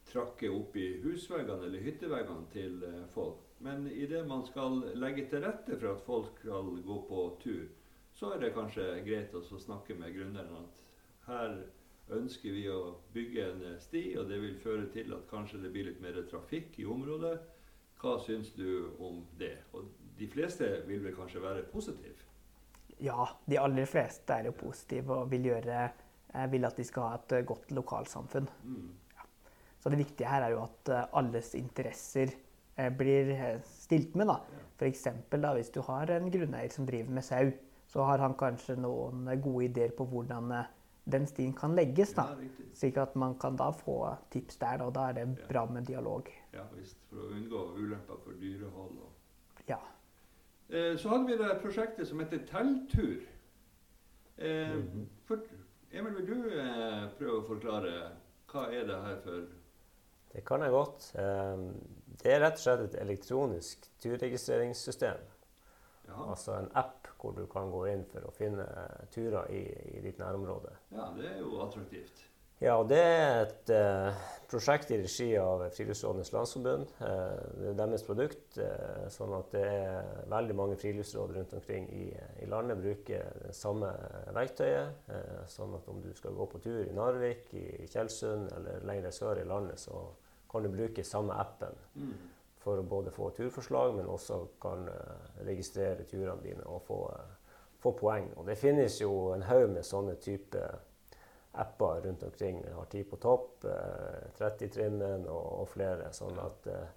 trakker 0.07 0.55
opp 0.55 0.77
i 0.79 1.01
husveggene 1.03 1.67
eller 1.67 1.83
hytteveggene 1.83 2.47
til 2.53 2.79
eh, 2.87 3.03
folk. 3.11 3.43
Men 3.63 3.89
idet 3.91 4.23
man 4.27 4.45
skal 4.47 4.79
legge 4.95 5.27
til 5.27 5.43
rette 5.43 5.75
for 5.75 5.91
at 5.91 6.07
folk 6.07 6.39
skal 6.39 6.71
gå 6.87 6.99
på 7.09 7.27
tur, 7.43 7.67
så 8.15 8.31
er 8.33 8.39
det 8.39 8.55
kanskje 8.55 8.87
greit 9.03 9.35
å 9.35 9.43
snakke 9.43 9.99
med 9.99 10.15
gründeren 10.15 10.63
at 10.63 10.83
her 11.27 11.59
ønsker 12.13 12.55
vi 12.55 12.67
å 12.71 12.81
bygge 13.13 13.47
en 13.49 13.63
sti, 13.83 14.09
og 14.19 14.31
det 14.31 14.39
vil 14.43 14.59
føre 14.63 14.87
til 14.95 15.11
at 15.15 15.27
kanskje 15.31 15.59
det 15.63 15.71
blir 15.75 15.91
litt 15.91 16.03
mer 16.03 16.23
trafikk 16.31 16.79
i 16.79 16.87
området. 16.87 17.37
Hva 17.99 18.19
syns 18.23 18.51
du 18.55 18.93
om 18.99 19.25
det? 19.39 19.57
Og 19.75 19.91
de 20.19 20.27
fleste 20.31 20.69
vil 20.87 21.03
vel 21.03 21.15
kanskje 21.15 21.43
være 21.43 21.67
positive? 21.71 22.32
Ja, 23.03 23.27
de 23.45 23.59
aller 23.59 23.87
fleste 23.89 24.37
er 24.37 24.47
jo 24.47 24.55
positive 24.55 25.17
og 25.23 25.31
vil, 25.33 25.49
gjøre, 25.51 25.79
eh, 26.33 26.45
vil 26.51 26.67
at 26.67 26.77
de 26.79 26.85
skal 26.87 27.09
ha 27.09 27.17
et 27.19 27.35
eh, 27.35 27.45
godt 27.47 27.73
lokalsamfunn. 27.75 28.47
Mm. 28.63 29.25
Så 29.83 29.91
det 29.91 29.99
viktige 29.99 30.29
her 30.31 30.45
er 30.45 30.53
jo 30.53 30.61
at 30.63 30.91
eh, 30.93 31.09
alles 31.19 31.53
interesser 31.59 32.31
blir 32.97 33.27
stilt 33.69 34.15
med. 34.17 34.31
da. 34.31 34.39
Ja. 34.49 34.61
F.eks. 34.79 35.03
hvis 35.29 35.69
du 35.69 35.81
har 35.85 36.09
en 36.09 36.31
grunneier 36.33 36.71
som 36.73 36.87
driver 36.87 37.11
med 37.13 37.23
sau, 37.23 37.51
så 37.85 38.07
har 38.07 38.23
han 38.23 38.33
kanskje 38.33 38.79
noen 38.81 39.27
gode 39.43 39.67
ideer 39.67 39.91
på 39.93 40.07
hvordan 40.09 40.49
den 41.05 41.27
stien 41.29 41.53
kan 41.53 41.75
legges. 41.75 42.15
da. 42.17 42.31
Ja. 42.39 42.69
Slik 42.73 42.97
at 42.97 43.13
man 43.19 43.35
kan 43.37 43.59
da 43.59 43.69
få 43.77 44.15
tips 44.33 44.57
der, 44.57 44.81
og 44.81 44.95
da 44.95 45.09
er 45.11 45.19
det 45.19 45.27
bra 45.51 45.67
med 45.69 45.85
dialog. 45.85 46.31
Ja 46.55 46.65
visst, 46.73 46.97
for 47.11 47.27
å 47.27 47.29
unngå 47.35 47.61
ulemper 47.77 48.23
for 48.23 48.39
dyrehold. 48.41 48.97
Og. 49.05 49.61
Ja. 49.69 49.77
Eh, 50.73 50.95
så 50.97 51.09
hadde 51.09 51.27
vi 51.27 51.37
det 51.37 51.59
prosjektet 51.61 52.07
som 52.09 52.19
heter 52.23 52.39
Telttur. 52.49 53.21
Eh, 54.37 54.75
Mhm. 54.77 55.09
for, 55.27 55.39
Emil, 55.91 56.13
vil 56.15 56.25
du 56.25 56.49
eh, 56.59 57.09
prøve 57.19 57.41
å 57.41 57.47
forklare 57.47 57.91
hva 58.47 58.63
er 58.73 58.87
det 58.87 58.95
her 59.03 59.19
for 59.21 59.43
Det 60.33 60.45
kan 60.45 60.61
jeg 60.61 60.71
godt. 60.71 61.11
Eh, 61.15 61.57
Det 62.23 62.31
er 62.31 62.39
rett 62.39 62.53
og 62.53 62.59
slett 62.59 62.79
et 62.93 62.95
elektronisk 63.01 63.87
turregistreringssystem. 64.01 65.17
Ja, 66.07 66.29
Altså 66.31 66.53
en 66.59 66.69
app 66.75 67.07
hvor 67.19 67.31
du 67.35 67.45
kan 67.47 67.71
gå 67.71 67.85
inn 67.91 68.03
for 68.05 68.19
å 68.21 68.31
finne 68.33 68.65
turer 69.11 69.49
i, 69.51 69.63
i 69.97 70.01
ditt 70.01 70.17
nærområde. 70.19 70.71
ja 70.91 71.11
det 71.17 71.25
er 71.31 71.39
jo 71.39 71.59
attraktivt. 71.61 72.23
Ja, 72.63 72.77
det 72.87 72.99
er 73.03 73.41
et 73.43 73.71
eh, 73.75 74.21
prosjekt 74.47 74.91
i 74.93 74.97
regi 75.01 75.25
av 75.35 75.65
Friluftsrådenes 75.75 76.29
Landsforbund. 76.31 76.85
Eh, 77.03 77.39
det 77.59 77.71
er 77.73 77.79
deres 77.81 78.05
produkt. 78.07 78.55
Eh, 78.63 79.01
sånn 79.11 79.33
at 79.35 79.49
det 79.51 79.63
er 79.67 80.21
veldig 80.31 80.55
mange 80.55 80.77
friluftsråd 80.79 81.33
rundt 81.35 81.55
omkring 81.57 81.89
i, 81.91 82.05
i 82.39 82.47
landet 82.47 82.79
bruker 82.79 83.25
det 83.43 83.51
samme 83.57 83.89
verktøyet. 84.37 85.09
Eh, 85.11 85.41
sånn 85.51 85.75
at 85.75 85.89
om 85.91 85.99
du 86.05 86.07
skal 86.15 86.37
gå 86.37 86.47
på 86.53 86.61
tur 86.63 86.85
i 86.85 86.95
Narvik, 86.95 87.51
i 87.59 87.89
Tjeldsund 87.91 88.53
eller 88.55 88.87
lenger 88.87 89.11
sør 89.11 89.43
i 89.43 89.49
landet, 89.49 89.83
så 89.83 90.05
kan 90.53 90.63
du 90.63 90.71
bruke 90.71 91.03
samme 91.03 91.35
appen 91.43 91.75
Mm. 91.99 92.15
for 92.63 92.79
å 92.79 92.87
både 92.87 93.11
få 93.11 93.27
turforslag, 93.35 93.97
men 93.97 94.07
også 94.07 94.39
kan 94.63 94.87
eh, 94.87 95.27
registrere 95.49 96.07
turene 96.07 96.39
dine 96.45 96.63
og 96.71 96.79
få, 96.87 97.01
eh, 97.11 97.59
få 97.83 97.91
poeng. 97.99 98.31
Og 98.37 98.47
det 98.47 98.55
finnes 98.57 99.01
jo 99.01 99.33
en 99.35 99.43
haug 99.49 99.67
med 99.75 99.83
sånne 99.83 100.15
type 100.23 100.63
apper 101.53 102.01
rundt 102.05 102.23
omkring. 102.23 102.61
Vi 102.65 102.73
har 102.73 102.85
Tid 102.85 103.09
på 103.09 103.19
topp, 103.21 103.65
eh, 103.69 104.25
30-trimmen 104.39 105.27
og, 105.29 105.47
og 105.61 105.69
flere. 105.69 106.09
Sånn 106.15 106.39
at 106.41 106.67
eh, 106.71 106.91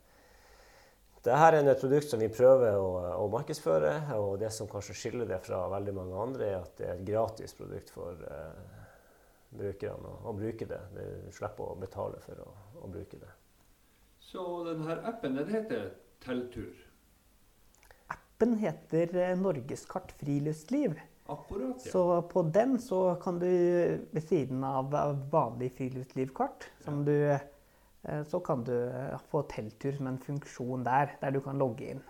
det 1.27 1.35
her 1.35 1.57
er 1.59 1.66
et 1.66 1.81
produkt 1.81 2.07
som 2.07 2.21
vi 2.23 2.29
prøver 2.31 2.79
å, 2.79 2.90
å 3.19 3.27
markedsføre. 3.33 3.92
Og 4.21 4.38
det 4.40 4.53
som 4.55 4.69
kanskje 4.71 4.95
skiller 4.97 5.29
det 5.29 5.40
fra 5.45 5.64
veldig 5.73 5.95
mange 5.97 6.21
andre, 6.23 6.51
er 6.53 6.61
at 6.61 6.77
det 6.79 6.87
er 6.87 6.95
et 6.95 7.09
gratis 7.09 7.57
produkt 7.59 7.90
for 7.92 8.23
eh, 8.31 8.77
brukerne 9.57 10.12
å, 10.12 10.21
å 10.31 10.37
bruke 10.37 10.69
det. 10.71 10.81
Du 10.95 11.35
slipper 11.35 11.73
å 11.73 11.81
betale 11.81 12.23
for 12.25 12.47
å, 12.47 12.53
å 12.83 12.92
bruke 12.92 13.19
det. 13.21 13.33
Så 14.23 14.42
denne 14.66 15.01
appen 15.07 15.37
den 15.38 15.51
heter 15.51 15.90
Teltur? 16.23 16.75
Appen 18.12 18.57
heter 18.62 19.12
eh, 19.16 19.35
Norgeskart 19.38 20.14
friluftsliv. 20.21 20.97
Akkurat, 21.27 21.83
ja. 21.85 21.91
Så 21.93 22.23
på 22.31 22.43
den 22.55 22.79
så 22.83 23.01
kan 23.23 23.39
du 23.43 23.47
ved 24.11 24.23
siden 24.23 24.65
av 24.65 24.95
vanlig 25.33 25.73
friluftslivkart, 25.75 26.69
som 26.85 27.05
du, 27.05 27.17
eh, 27.33 28.23
så 28.29 28.41
kan 28.41 28.62
du 28.65 28.75
eh, 28.89 29.17
få 29.31 29.43
telttur 29.51 29.97
som 29.97 30.07
en 30.07 30.21
funksjon 30.23 30.85
der, 30.87 31.17
der 31.21 31.35
du 31.35 31.41
kan 31.43 31.59
logge 31.59 31.91
inn. 31.97 32.05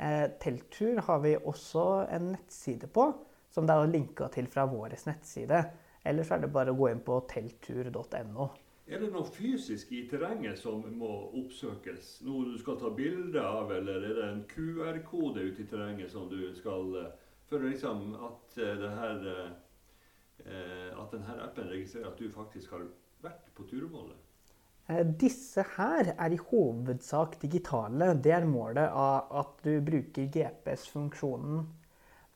Eh, 0.00 0.30
Telttur 0.40 1.00
har 1.00 1.20
vi 1.20 1.36
også 1.36 2.06
en 2.08 2.32
nettside 2.32 2.88
på, 2.88 3.10
som 3.52 3.66
det 3.68 3.76
er 3.76 3.90
linka 3.92 4.30
til 4.32 4.48
fra 4.48 4.64
vår 4.64 4.96
nettside. 5.06 5.64
Ellers 6.08 6.30
er 6.32 6.40
det 6.40 6.52
bare 6.54 6.72
å 6.72 6.78
gå 6.78 6.88
inn 6.88 7.02
på 7.04 7.18
telttur.no. 7.28 8.46
Er 8.90 9.02
det 9.02 9.10
noe 9.12 9.28
fysisk 9.28 9.92
i 9.92 10.06
terrenget 10.08 10.58
som 10.58 10.80
må 10.98 11.10
oppsøkes? 11.38 12.14
Noe 12.26 12.48
du 12.48 12.56
skal 12.58 12.78
ta 12.80 12.88
bilde 12.96 13.42
av, 13.44 13.68
eller 13.76 14.00
er 14.08 14.16
det 14.16 14.24
en 14.24 14.40
QR-kode 14.50 15.44
ute 15.50 15.62
i 15.62 15.68
terrenget 15.68 16.10
som 16.10 16.30
du 16.32 16.48
skal 16.56 16.96
eh, 17.02 17.12
For 17.50 17.66
liksom 17.66 18.14
at 18.14 18.58
eh, 18.62 18.76
det 18.78 18.90
her 18.94 19.28
eh, 19.34 19.52
eh, 20.46 20.88
At 20.94 21.14
denne 21.14 21.38
appen 21.42 21.70
registrerer 21.70 22.12
at 22.12 22.20
du 22.20 22.30
faktisk 22.30 22.76
har 22.76 22.86
vært 23.24 23.50
på 23.56 23.66
turmålet? 23.70 24.18
Disse 25.20 25.62
her 25.76 26.08
er 26.16 26.32
i 26.34 26.38
hovedsak 26.40 27.36
digitale. 27.42 28.08
Det 28.18 28.32
er 28.34 28.46
målet 28.48 28.88
av 28.90 29.28
at 29.38 29.60
du 29.62 29.76
bruker 29.86 30.26
GPS-funksjonen 30.34 31.60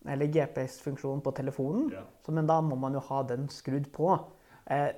eller 0.05 0.27
GPS-funksjonen 0.27 1.23
på 1.25 1.33
telefonen. 1.35 1.89
Ja. 1.93 2.05
Så, 2.27 2.33
men 2.33 2.47
da 2.47 2.61
må 2.61 2.77
man 2.77 2.95
jo 2.95 3.03
ha 3.09 3.23
den 3.27 3.49
skrudd 3.53 3.89
på. 3.93 4.13
Eh, 4.71 4.91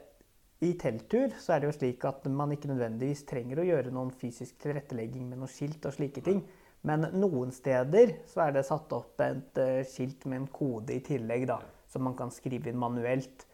I 0.67 0.73
telttur 0.81 1.35
så 1.41 1.55
er 1.55 1.63
det 1.63 1.71
jo 1.71 1.77
slik 1.79 2.05
at 2.09 2.27
man 2.33 2.53
ikke 2.55 2.71
nødvendigvis 2.73 3.27
trenger 3.29 3.61
å 3.63 3.67
gjøre 3.69 3.95
noen 3.95 4.13
fysisk 4.15 4.59
tilrettelegging 4.65 5.29
med 5.31 5.43
noe 5.43 5.53
skilt 5.53 5.87
og 5.87 5.95
slike 5.97 6.25
ting. 6.27 6.43
Men 6.87 7.09
noen 7.17 7.51
steder 7.55 8.13
så 8.31 8.47
er 8.47 8.57
det 8.57 8.67
satt 8.69 8.93
opp 8.95 9.21
et 9.25 9.59
eh, 9.59 9.83
skilt 9.89 10.27
med 10.29 10.43
en 10.43 10.49
kode 10.53 10.95
i 10.95 11.03
tillegg, 11.05 11.47
da, 11.51 11.59
som 11.91 12.05
man 12.07 12.17
kan 12.19 12.31
skrive 12.31 12.71
inn 12.71 12.79
manuelt. 12.79 13.47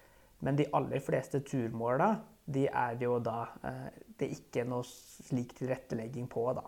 Men 0.43 0.59
de 0.59 0.67
aller 0.75 1.01
fleste 1.01 1.41
turmåla, 1.47 2.17
de 2.45 2.67
er 2.67 2.99
jo 3.01 3.19
da 3.23 3.47
eh, 3.63 3.89
det 4.19 4.29
er 4.29 4.35
ikke 4.37 4.67
noe 4.69 4.85
slik 4.87 5.55
tilrettelegging 5.59 6.27
på, 6.31 6.49
da. 6.59 6.67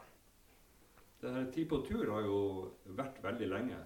Det 1.20 1.32
her 1.32 1.50
Ti 1.52 1.64
på 1.68 1.80
tur 1.86 2.08
har 2.12 2.24
jo 2.24 2.38
vært 2.96 3.20
veldig 3.24 3.50
lenge. 3.50 3.80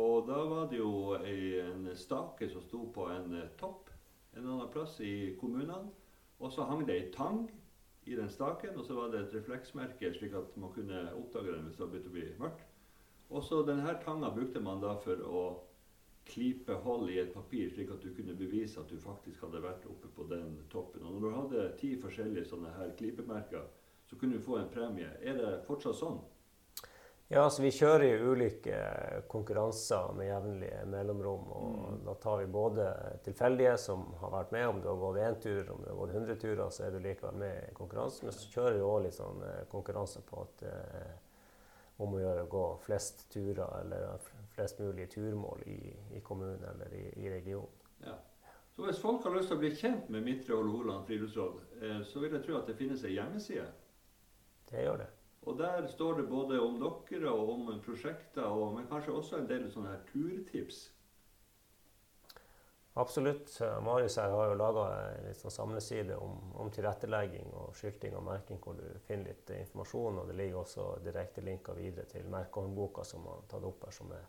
Og 0.00 0.26
da 0.28 0.38
var 0.46 0.68
det 0.70 0.78
jo 0.78 1.16
en 1.18 1.88
stake 1.98 2.48
som 2.50 2.62
sto 2.62 2.84
på 2.94 3.08
en 3.10 3.34
eh, 3.36 3.48
topp 3.60 3.90
en 4.36 4.46
annen 4.46 4.70
plass 4.70 5.00
i 5.00 5.36
kommunene. 5.40 5.88
Og 6.40 6.52
så 6.54 6.64
hang 6.68 6.86
det 6.88 6.96
ei 6.96 7.08
tang 7.12 7.42
i 8.10 8.18
den 8.18 8.30
staken, 8.30 8.76
og 8.78 8.84
så 8.86 8.96
var 8.98 9.10
det 9.12 9.20
et 9.22 9.34
refleksmerke 9.38 10.12
slik 10.16 10.34
at 10.34 10.56
man 10.58 10.72
kunne 10.74 11.02
oppdage 11.14 11.54
den 11.54 11.66
hvis 11.68 11.78
det 11.78 11.88
begynte 11.90 12.10
å 12.10 12.14
bli 12.16 12.28
mørkt. 12.40 12.64
Og 13.30 13.44
så 13.46 13.60
denne 13.66 13.92
tanga 14.04 14.32
brukte 14.34 14.62
man 14.62 14.82
da 14.82 14.96
for 15.04 15.22
å 15.22 15.42
klype 16.30 16.74
hold 16.84 17.10
i 17.10 17.20
et 17.22 17.32
papir, 17.34 17.70
slik 17.70 17.90
at 17.94 18.02
du 18.02 18.10
kunne 18.14 18.34
bevise 18.38 18.80
at 18.80 18.90
du 18.90 18.98
faktisk 19.00 19.44
hadde 19.46 19.62
vært 19.62 19.86
oppe 19.90 20.10
på 20.14 20.26
den 20.30 20.58
toppen. 20.72 21.06
Og 21.06 21.14
når 21.14 21.22
du 21.22 21.36
hadde 21.36 21.68
ti 21.80 21.94
forskjellige 22.02 22.50
sånne 22.50 22.74
her 22.74 22.92
klipemerker, 22.98 23.70
så 24.10 24.18
kunne 24.18 24.38
du 24.38 24.44
få 24.44 24.58
en 24.58 24.70
premie. 24.74 25.10
Er 25.22 25.38
det 25.38 25.50
fortsatt 25.66 25.98
sånn? 25.98 26.18
Ja, 27.30 27.44
altså 27.44 27.62
Vi 27.62 27.70
kjører 27.70 28.08
jo 28.08 28.32
ulike 28.34 28.78
konkurranser 29.30 30.10
med 30.18 30.26
jevnlige 30.26 30.80
mellomrom. 30.90 31.44
og 31.54 32.00
Da 32.04 32.14
tar 32.18 32.40
vi 32.40 32.48
både 32.50 32.88
tilfeldige 33.22 33.76
som 33.78 34.02
har 34.18 34.32
vært 34.34 34.50
med. 34.56 34.66
Om 34.68 34.80
du 34.82 34.88
har 34.90 34.98
gått 34.98 35.20
én 35.22 35.38
tur, 35.44 35.70
om 35.70 35.84
du 35.84 35.92
har 35.92 36.00
gått 36.00 36.16
100 36.18 36.40
turer, 36.42 36.70
så 36.74 36.88
er 36.88 36.90
du 36.90 36.98
likevel 37.04 37.38
med 37.38 37.68
i 37.68 37.74
konkurransen. 37.74 38.26
Men 38.26 38.34
så 38.34 38.50
kjører 38.50 38.80
vi 38.80 38.88
òg 38.88 39.04
litt 39.04 39.18
sånn 39.20 39.44
konkurranser 39.70 40.26
på 40.26 40.42
at 40.42 40.66
er 40.72 41.12
om 42.00 42.16
å 42.16 42.22
gjøre 42.22 42.46
å 42.46 42.50
gå 42.50 42.64
flest 42.84 43.26
turer 43.32 43.76
eller 43.82 44.26
flest 44.54 44.80
mulig 44.80 45.06
turmål 45.12 45.62
i, 45.68 45.78
i 46.16 46.22
kommunen 46.24 46.64
eller 46.72 46.94
i, 46.96 47.04
i 47.20 47.30
regionen. 47.32 47.76
Ja. 48.06 48.16
Så 48.74 48.86
hvis 48.86 49.00
folk 49.02 49.24
har 49.26 49.34
lyst 49.36 49.50
til 49.52 49.58
å 49.58 49.60
bli 49.60 49.72
kjent 49.76 50.08
med 50.12 50.24
Midtre 50.24 50.56
Hålogaland 50.56 51.06
friluftsråd, 51.08 51.62
eh, 51.82 52.02
så 52.06 52.22
vil 52.22 52.36
jeg 52.36 52.46
tro 52.46 52.56
at 52.60 52.70
det 52.70 52.78
finnes 52.78 53.04
ei 53.04 53.16
hjemmeside. 53.18 53.66
Det 54.70 54.84
gjør 54.86 55.02
det. 55.02 55.10
Og 55.48 55.58
der 55.58 55.86
står 55.88 56.20
det 56.20 56.28
både 56.28 56.60
om 56.60 56.76
dere 56.82 57.30
og 57.32 57.50
om 57.54 57.68
prosjekter, 57.84 58.44
og, 58.44 58.74
men 58.74 58.88
kanskje 58.90 59.12
også 59.16 59.38
en 59.40 59.48
del 59.48 59.70
sånne 59.72 59.94
her 59.94 60.02
turtips. 60.10 60.90
Absolutt. 63.00 63.60
Marius 63.82 64.16
her 64.18 64.30
har 64.34 64.48
jo 64.50 64.56
laga 64.58 64.84
en 65.14 65.34
sånn 65.38 65.52
samleside 65.54 66.16
om, 66.18 66.34
om 66.58 66.68
tilrettelegging 66.74 67.52
og 67.54 67.70
skilting 67.78 68.16
og 68.18 68.24
merking, 68.26 68.58
hvor 68.60 68.74
du 68.76 68.84
finner 69.06 69.30
litt 69.30 69.52
informasjon. 69.54 70.18
Og 70.20 70.26
det 70.28 70.36
ligger 70.40 70.58
også 70.60 70.88
direkte 71.04 71.44
linker 71.46 71.78
videre 71.78 72.04
til 72.10 72.26
merkehåndboka 72.28 73.04
som 73.06 73.24
har 73.30 73.46
tatt 73.48 73.64
opp 73.64 73.86
her, 73.86 73.94
som 73.94 74.10
er, 74.16 74.26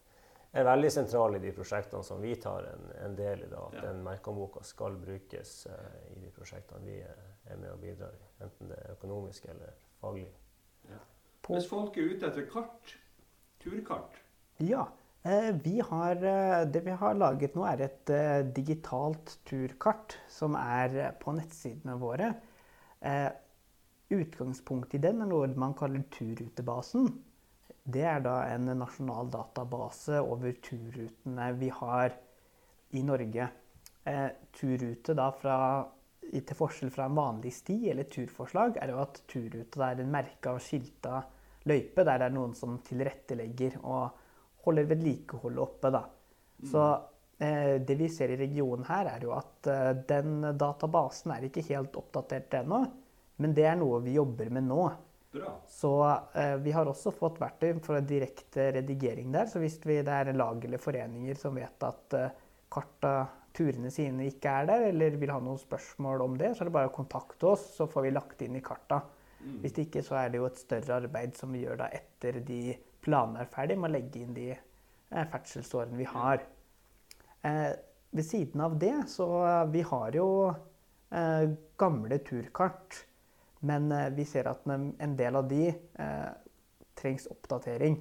er 0.53 0.67
veldig 0.69 0.91
sentral 0.93 1.35
i 1.35 1.41
de 1.43 1.51
prosjektene 1.57 2.05
som 2.05 2.21
vi 2.21 2.35
tar 2.39 2.69
en, 2.69 2.85
en 3.01 3.17
del 3.17 3.43
i. 3.47 3.49
da, 3.51 3.65
At 3.65 3.79
Ja. 3.81 3.87
den 3.89 4.05
merkehåndboka 4.05 4.63
skal 4.63 4.95
brukes 5.01 5.65
uh, 5.67 5.75
i 6.13 6.21
de 6.21 6.31
prosjektene 6.37 6.85
vi 6.85 7.01
er, 7.01 7.25
er 7.49 7.57
med 7.57 7.73
og 7.73 7.81
bidrar 7.81 8.13
i. 8.15 8.29
Enten 8.45 8.69
det 8.71 8.77
er 8.85 8.93
økonomisk 8.93 9.49
eller 9.51 9.73
faglig. 9.99 10.29
Hvis 11.51 11.67
folk 11.67 11.97
er 11.99 12.13
ute 12.13 12.27
etter 12.29 12.47
kart, 12.47 12.97
turkart, 13.59 14.19
Ja. 14.63 14.87
Eh, 15.23 15.51
vi 15.53 15.79
har, 15.79 16.15
eh, 16.15 16.65
det 16.65 16.81
vi 16.85 16.91
har 16.91 17.13
laget 17.13 17.53
nå, 17.55 17.65
er 17.69 17.81
et 17.85 18.09
eh, 18.09 18.41
digitalt 18.41 19.37
turkart 19.45 20.15
som 20.27 20.55
er 20.55 21.11
på 21.19 21.33
nettsidene 21.37 21.97
våre. 22.01 22.33
Utgangspunktet 24.11 24.95
i 24.97 25.01
den 25.03 25.21
er 25.21 25.29
noe 25.29 25.47
man 25.55 25.75
kaller 25.77 26.01
turrutebasen. 26.09 27.05
Det 27.85 28.01
er 28.01 28.19
da 28.21 28.47
en 28.49 28.65
nasjonal 28.77 29.29
database 29.33 30.19
over 30.21 30.53
turrutene 30.61 31.51
vi 31.57 31.69
har 31.69 32.13
i 32.91 33.01
Norge. 33.01 33.47
Turrute 34.57 35.15
da 35.17 35.29
fra, 35.31 35.57
til 36.31 36.57
forskjell 36.57 36.91
fra 36.93 37.05
en 37.05 37.17
vanlig 37.17 37.53
sti 37.53 37.77
eller 37.89 38.09
turforslag, 38.09 38.77
er 38.81 38.93
jo 38.93 39.01
at 39.01 39.21
turrute 39.27 39.85
er 39.85 40.01
en 40.01 40.13
merka 40.13 40.57
og 40.57 40.65
skilta 40.65 41.23
løype 41.69 42.05
der 42.07 42.21
det 42.21 42.27
er 42.29 42.35
noen 42.35 42.55
som 42.57 42.79
tilrettelegger 42.85 43.79
og 43.81 44.19
holder 44.65 44.89
vedlikeholdet 44.89 45.63
oppe. 45.63 45.91
da. 45.93 46.03
Så 46.71 46.83
eh, 47.41 47.77
det 47.81 47.97
vi 47.97 48.09
ser 48.13 48.33
i 48.33 48.39
regionen 48.39 48.85
her, 48.89 49.09
er 49.15 49.25
jo 49.25 49.33
at 49.35 49.69
eh, 49.69 49.93
den 50.09 50.41
databasen 50.57 51.33
er 51.35 51.47
ikke 51.47 51.65
helt 51.71 51.97
oppdatert 51.97 52.61
ennå. 52.61 52.83
Men 53.41 53.55
det 53.57 53.65
er 53.65 53.79
noe 53.79 54.01
vi 54.05 54.17
jobber 54.19 54.51
med 54.53 54.67
nå. 54.69 54.83
Bra. 55.31 55.53
Så 55.67 55.93
eh, 56.35 56.55
vi 56.61 56.73
har 56.75 56.89
også 56.91 57.13
fått 57.15 57.39
verktøy 57.41 57.79
for 57.83 58.03
direkte 58.05 58.67
redigering 58.75 59.31
der. 59.33 59.47
Så 59.49 59.61
hvis 59.63 59.79
vi, 59.85 60.01
det 60.03 60.17
er 60.17 60.33
lag 60.35 60.65
eller 60.65 60.81
foreninger 60.81 61.39
som 61.39 61.55
vet 61.57 61.87
at 61.87 62.17
eh, 62.19 62.33
karta, 62.71 63.15
turene 63.55 63.89
sine 63.91 64.27
ikke 64.29 64.51
er 64.61 64.67
der, 64.69 64.85
eller 64.91 65.17
vil 65.19 65.31
ha 65.33 65.39
noen 65.43 65.59
spørsmål 65.59 66.21
om 66.23 66.37
det, 66.39 66.53
så 66.55 66.63
er 66.63 66.69
det 66.69 66.75
bare 66.75 66.91
å 66.91 66.95
kontakte 66.95 67.49
oss, 67.49 67.65
så 67.75 67.87
får 67.91 68.05
vi 68.05 68.13
lagt 68.15 68.43
inn 68.45 68.55
i 68.55 68.63
karta. 68.63 69.01
Mm. 69.41 69.59
Hvis 69.63 69.77
ikke 69.83 70.03
så 70.05 70.17
er 70.21 70.31
det 70.31 70.41
jo 70.41 70.47
et 70.49 70.59
større 70.61 70.97
arbeid 71.01 71.37
som 71.39 71.53
vi 71.53 71.63
gjør 71.65 71.79
da 71.81 71.89
etter 71.95 72.41
de 72.45 72.75
planene 73.01 73.43
er 73.43 73.49
ferdig, 73.51 73.77
med 73.79 73.89
å 73.89 73.95
legge 73.95 74.21
inn 74.21 74.35
de 74.35 74.49
eh, 74.53 75.25
ferdselsårene 75.33 75.97
vi 75.97 76.09
har. 76.09 76.43
Eh, 77.47 77.71
ved 78.11 78.27
siden 78.27 78.61
av 78.61 78.77
det 78.79 78.95
så 79.09 79.27
eh, 79.47 79.63
vi 79.73 79.81
har 79.87 80.17
jo 80.17 80.27
eh, 80.51 81.49
gamle 81.81 82.21
turkart. 82.27 83.05
Men 83.65 83.91
eh, 83.93 84.09
vi 84.13 84.25
ser 84.25 84.49
at 84.51 84.65
en 84.69 85.17
del 85.17 85.37
av 85.37 85.49
de 85.49 85.67
eh, 85.69 86.29
trengs 86.97 87.27
oppdatering. 87.31 87.97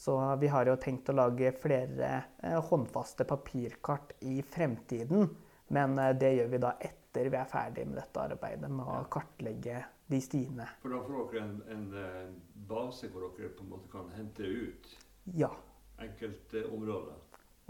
Så 0.00 0.16
vi 0.40 0.48
har 0.48 0.68
jo 0.68 0.78
tenkt 0.80 1.10
å 1.10 1.16
lage 1.18 1.50
flere 1.60 2.22
håndfaste 2.70 3.26
papirkart 3.28 4.14
i 4.24 4.38
fremtiden. 4.40 5.26
Men 5.74 5.98
det 6.16 6.30
gjør 6.38 6.48
vi 6.54 6.60
da 6.62 6.70
etter 6.78 6.99
vi 7.14 7.36
er 7.36 7.48
ferdig 7.50 7.86
med 7.88 7.98
dette 7.98 8.20
arbeidet 8.22 8.70
med 8.70 8.86
å 8.86 9.00
kartlegge 9.10 9.84
de 10.10 10.20
stiene. 10.22 10.66
For 10.82 10.90
da 10.94 11.00
får 11.06 11.32
dere 11.32 11.42
en, 11.42 11.56
en 11.74 11.88
eh, 11.98 12.30
base 12.70 13.10
hvor 13.10 13.26
dere 13.36 13.50
på 13.56 13.64
en 13.64 13.72
måte 13.72 13.90
kan 13.92 14.10
hente 14.16 14.42
ut 14.46 14.94
Ja. 15.34 15.50
enkelte 15.98 16.64
områder. 16.70 17.18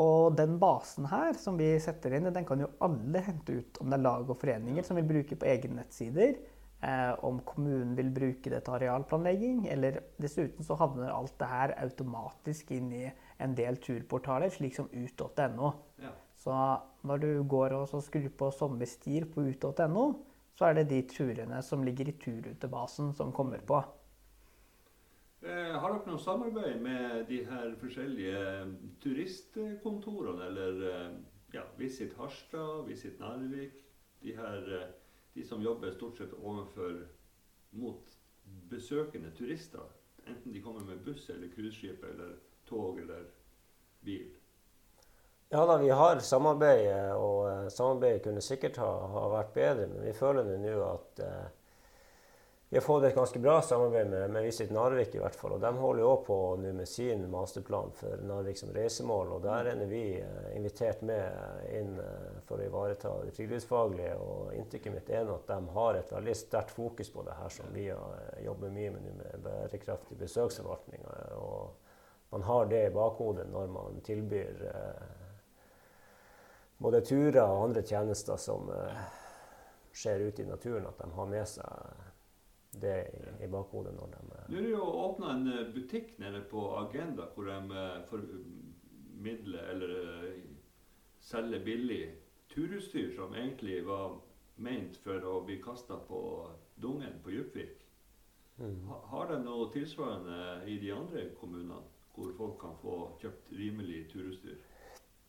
Og 0.01 0.37
den 0.37 0.59
basen 0.59 1.05
her 1.11 1.35
som 1.37 1.59
vi 1.61 1.75
setter 1.83 2.15
inn, 2.17 2.31
den 2.33 2.47
kan 2.49 2.61
jo 2.63 2.71
alle 2.81 3.21
hente 3.27 3.59
ut. 3.59 3.81
Om 3.83 3.91
det 3.91 3.99
er 3.99 4.05
lag 4.07 4.31
og 4.31 4.39
foreninger 4.41 4.87
som 4.87 4.97
vil 4.97 5.09
bruke 5.09 5.37
på 5.37 5.49
egne 5.51 5.83
nettsider. 5.83 6.39
Eh, 6.81 7.25
om 7.29 7.41
kommunen 7.45 7.93
vil 7.99 8.09
bruke 8.09 8.49
det 8.49 8.63
til 8.65 8.79
arealplanlegging. 8.79 9.67
Eller 9.69 9.99
dessuten 10.17 10.65
så 10.65 10.79
havner 10.81 11.13
alt 11.13 11.35
det 11.43 11.51
her 11.51 11.75
automatisk 11.83 12.71
inn 12.73 12.89
i 12.97 13.03
en 13.45 13.55
del 13.59 13.77
turportaler, 13.77 14.49
slik 14.49 14.79
som 14.79 14.89
ut.no. 14.95 15.75
Ja. 16.01 16.15
Så 16.41 16.57
når 17.07 17.23
du 17.23 17.31
går 17.49 17.75
og 17.79 17.89
skrur 18.05 18.29
på 18.37 18.51
sommerstier 18.55 19.27
på 19.31 19.47
ut.no, 19.49 20.05
så 20.59 20.69
er 20.69 20.77
det 20.77 20.91
de 20.91 21.01
turene 21.09 21.63
som 21.65 21.85
ligger 21.87 22.11
i 22.11 22.17
turrutebasen 22.21 23.15
som 23.17 23.33
kommer 23.33 23.63
på. 23.65 23.81
Eh, 25.41 25.73
har 25.73 25.95
dere 25.95 26.11
noe 26.11 26.21
samarbeid 26.21 26.83
med 26.85 27.23
de 27.31 27.39
her 27.49 27.71
forskjellige 27.81 28.41
eh, 28.59 28.73
turistkontorene, 29.01 30.51
eller 30.51 30.83
eh, 30.91 31.15
ja, 31.55 31.65
Visit 31.79 32.13
Harstad, 32.19 32.85
Visit 32.91 33.23
Narvik? 33.23 33.79
De, 34.21 34.35
her, 34.37 34.67
de 35.33 35.45
som 35.49 35.63
jobber 35.65 35.95
stort 35.97 36.19
sett 36.21 36.35
overfor 36.37 36.99
mot 37.81 38.19
besøkende 38.69 39.31
turister. 39.39 39.89
Enten 40.29 40.53
de 40.53 40.61
kommer 40.61 40.85
med 40.85 41.01
buss 41.07 41.31
eller 41.33 41.49
cruiseskip 41.55 42.05
eller 42.05 42.35
tog 42.69 43.01
eller 43.01 43.25
bil. 44.05 44.29
Ja 45.53 45.67
da, 45.67 45.79
vi 45.79 45.91
har 45.91 46.19
samarbeid, 46.19 46.85
eh, 46.91 47.13
og 47.19 47.49
eh, 47.51 47.69
samarbeidet 47.75 48.23
kunne 48.23 48.43
sikkert 48.45 48.77
ha, 48.79 48.91
ha 49.15 49.23
vært 49.33 49.49
bedre. 49.57 49.89
Men 49.91 50.05
vi 50.07 50.13
føler 50.15 50.47
nå 50.63 50.77
at 50.87 51.23
eh, 51.27 51.49
vi 52.71 52.79
har 52.79 52.85
fått 52.87 53.09
et 53.09 53.17
ganske 53.17 53.41
bra 53.43 53.57
samarbeid 53.67 54.13
med, 54.13 54.29
med 54.31 54.45
Visit 54.47 54.71
Narvik 54.71 55.17
i 55.19 55.19
hvert 55.19 55.35
fall. 55.35 55.57
Og 55.57 55.65
de 55.65 55.73
holder 55.81 56.05
jo 56.05 56.13
på 56.29 56.37
nå 56.63 56.71
med 56.79 56.87
sin 56.87 57.25
masterplan 57.33 57.91
for 57.99 58.23
Narvik 58.31 58.61
som 58.63 58.71
reisemål. 58.77 59.33
Og 59.35 59.43
der 59.49 59.73
er 59.73 59.83
vi 59.91 60.05
eh, 60.23 60.53
invitert 60.55 61.03
med 61.03 61.67
inn 61.81 61.97
eh, 61.99 62.39
for 62.47 62.63
å 62.63 62.69
ivareta 62.71 63.17
det 63.27 63.35
friluftsfaglige. 63.35 64.15
Og 64.23 64.55
inntrykket 64.55 64.95
mitt 65.01 65.11
er 65.11 65.35
at 65.35 65.51
de 65.51 65.61
har 65.81 65.99
et 65.99 66.15
veldig 66.15 66.37
sterkt 66.45 66.77
fokus 66.79 67.11
på 67.11 67.27
det 67.27 67.35
her 67.43 67.57
som 67.59 67.75
vi 67.75 67.89
eh, 67.91 68.45
jobber 68.47 68.71
mye 68.79 68.95
med 68.95 69.03
nå, 69.09 69.19
med 69.25 69.49
bærekraftig 69.51 70.23
besøksforvaltning. 70.23 71.03
eh, 71.11 71.39
Og 71.43 72.37
man 72.37 72.47
har 72.47 72.71
det 72.71 72.85
i 72.87 72.95
bakhodet 72.95 73.51
når 73.51 73.75
man 73.75 73.99
tilbyr 74.07 74.71
både 76.81 77.01
turer 77.05 77.43
og 77.45 77.67
andre 77.69 77.83
tjenester 77.87 78.39
som 78.41 78.71
eh, 78.73 79.03
skjer 79.93 80.23
ute 80.29 80.43
i 80.43 80.49
naturen, 80.49 80.87
at 80.89 80.99
de 81.03 81.11
har 81.17 81.29
med 81.29 81.47
seg 81.49 82.07
det 82.81 82.95
i, 83.11 83.45
i 83.45 83.49
bakhodet 83.51 83.93
når 83.97 84.13
de 84.15 84.21
Nå 84.31 84.59
er 84.61 84.63
det 84.63 84.71
jo 84.73 84.85
åpna 85.05 85.33
en 85.35 85.49
eh, 85.51 85.65
butikk 85.75 86.15
nede 86.23 86.41
på 86.51 86.65
Agenda 86.79 87.27
hvor 87.35 87.49
de 87.51 87.57
eh, 87.85 88.01
formidler 88.11 89.71
eller 89.75 90.33
selger 91.21 91.65
billig 91.67 92.03
turutstyr 92.55 93.11
som 93.17 93.35
egentlig 93.37 93.83
var 93.87 94.17
ment 94.61 94.97
for 95.05 95.23
å 95.27 95.41
bli 95.47 95.59
kasta 95.63 95.99
på 96.09 96.21
Dungen 96.81 97.19
på 97.25 97.31
Djupvik. 97.35 97.77
mm. 98.59 98.87
Ha- 98.89 99.03
Har 99.13 99.29
de 99.33 99.39
noe 99.45 99.69
tilsvarende 99.73 100.63
i 100.69 100.79
de 100.81 100.91
andre 100.97 101.27
kommunene, 101.41 101.83
hvor 102.15 102.33
folk 102.39 102.57
kan 102.61 102.75
få 102.83 102.97
kjøpt 103.21 103.53
rimelig 103.57 104.07
turutstyr? 104.13 104.57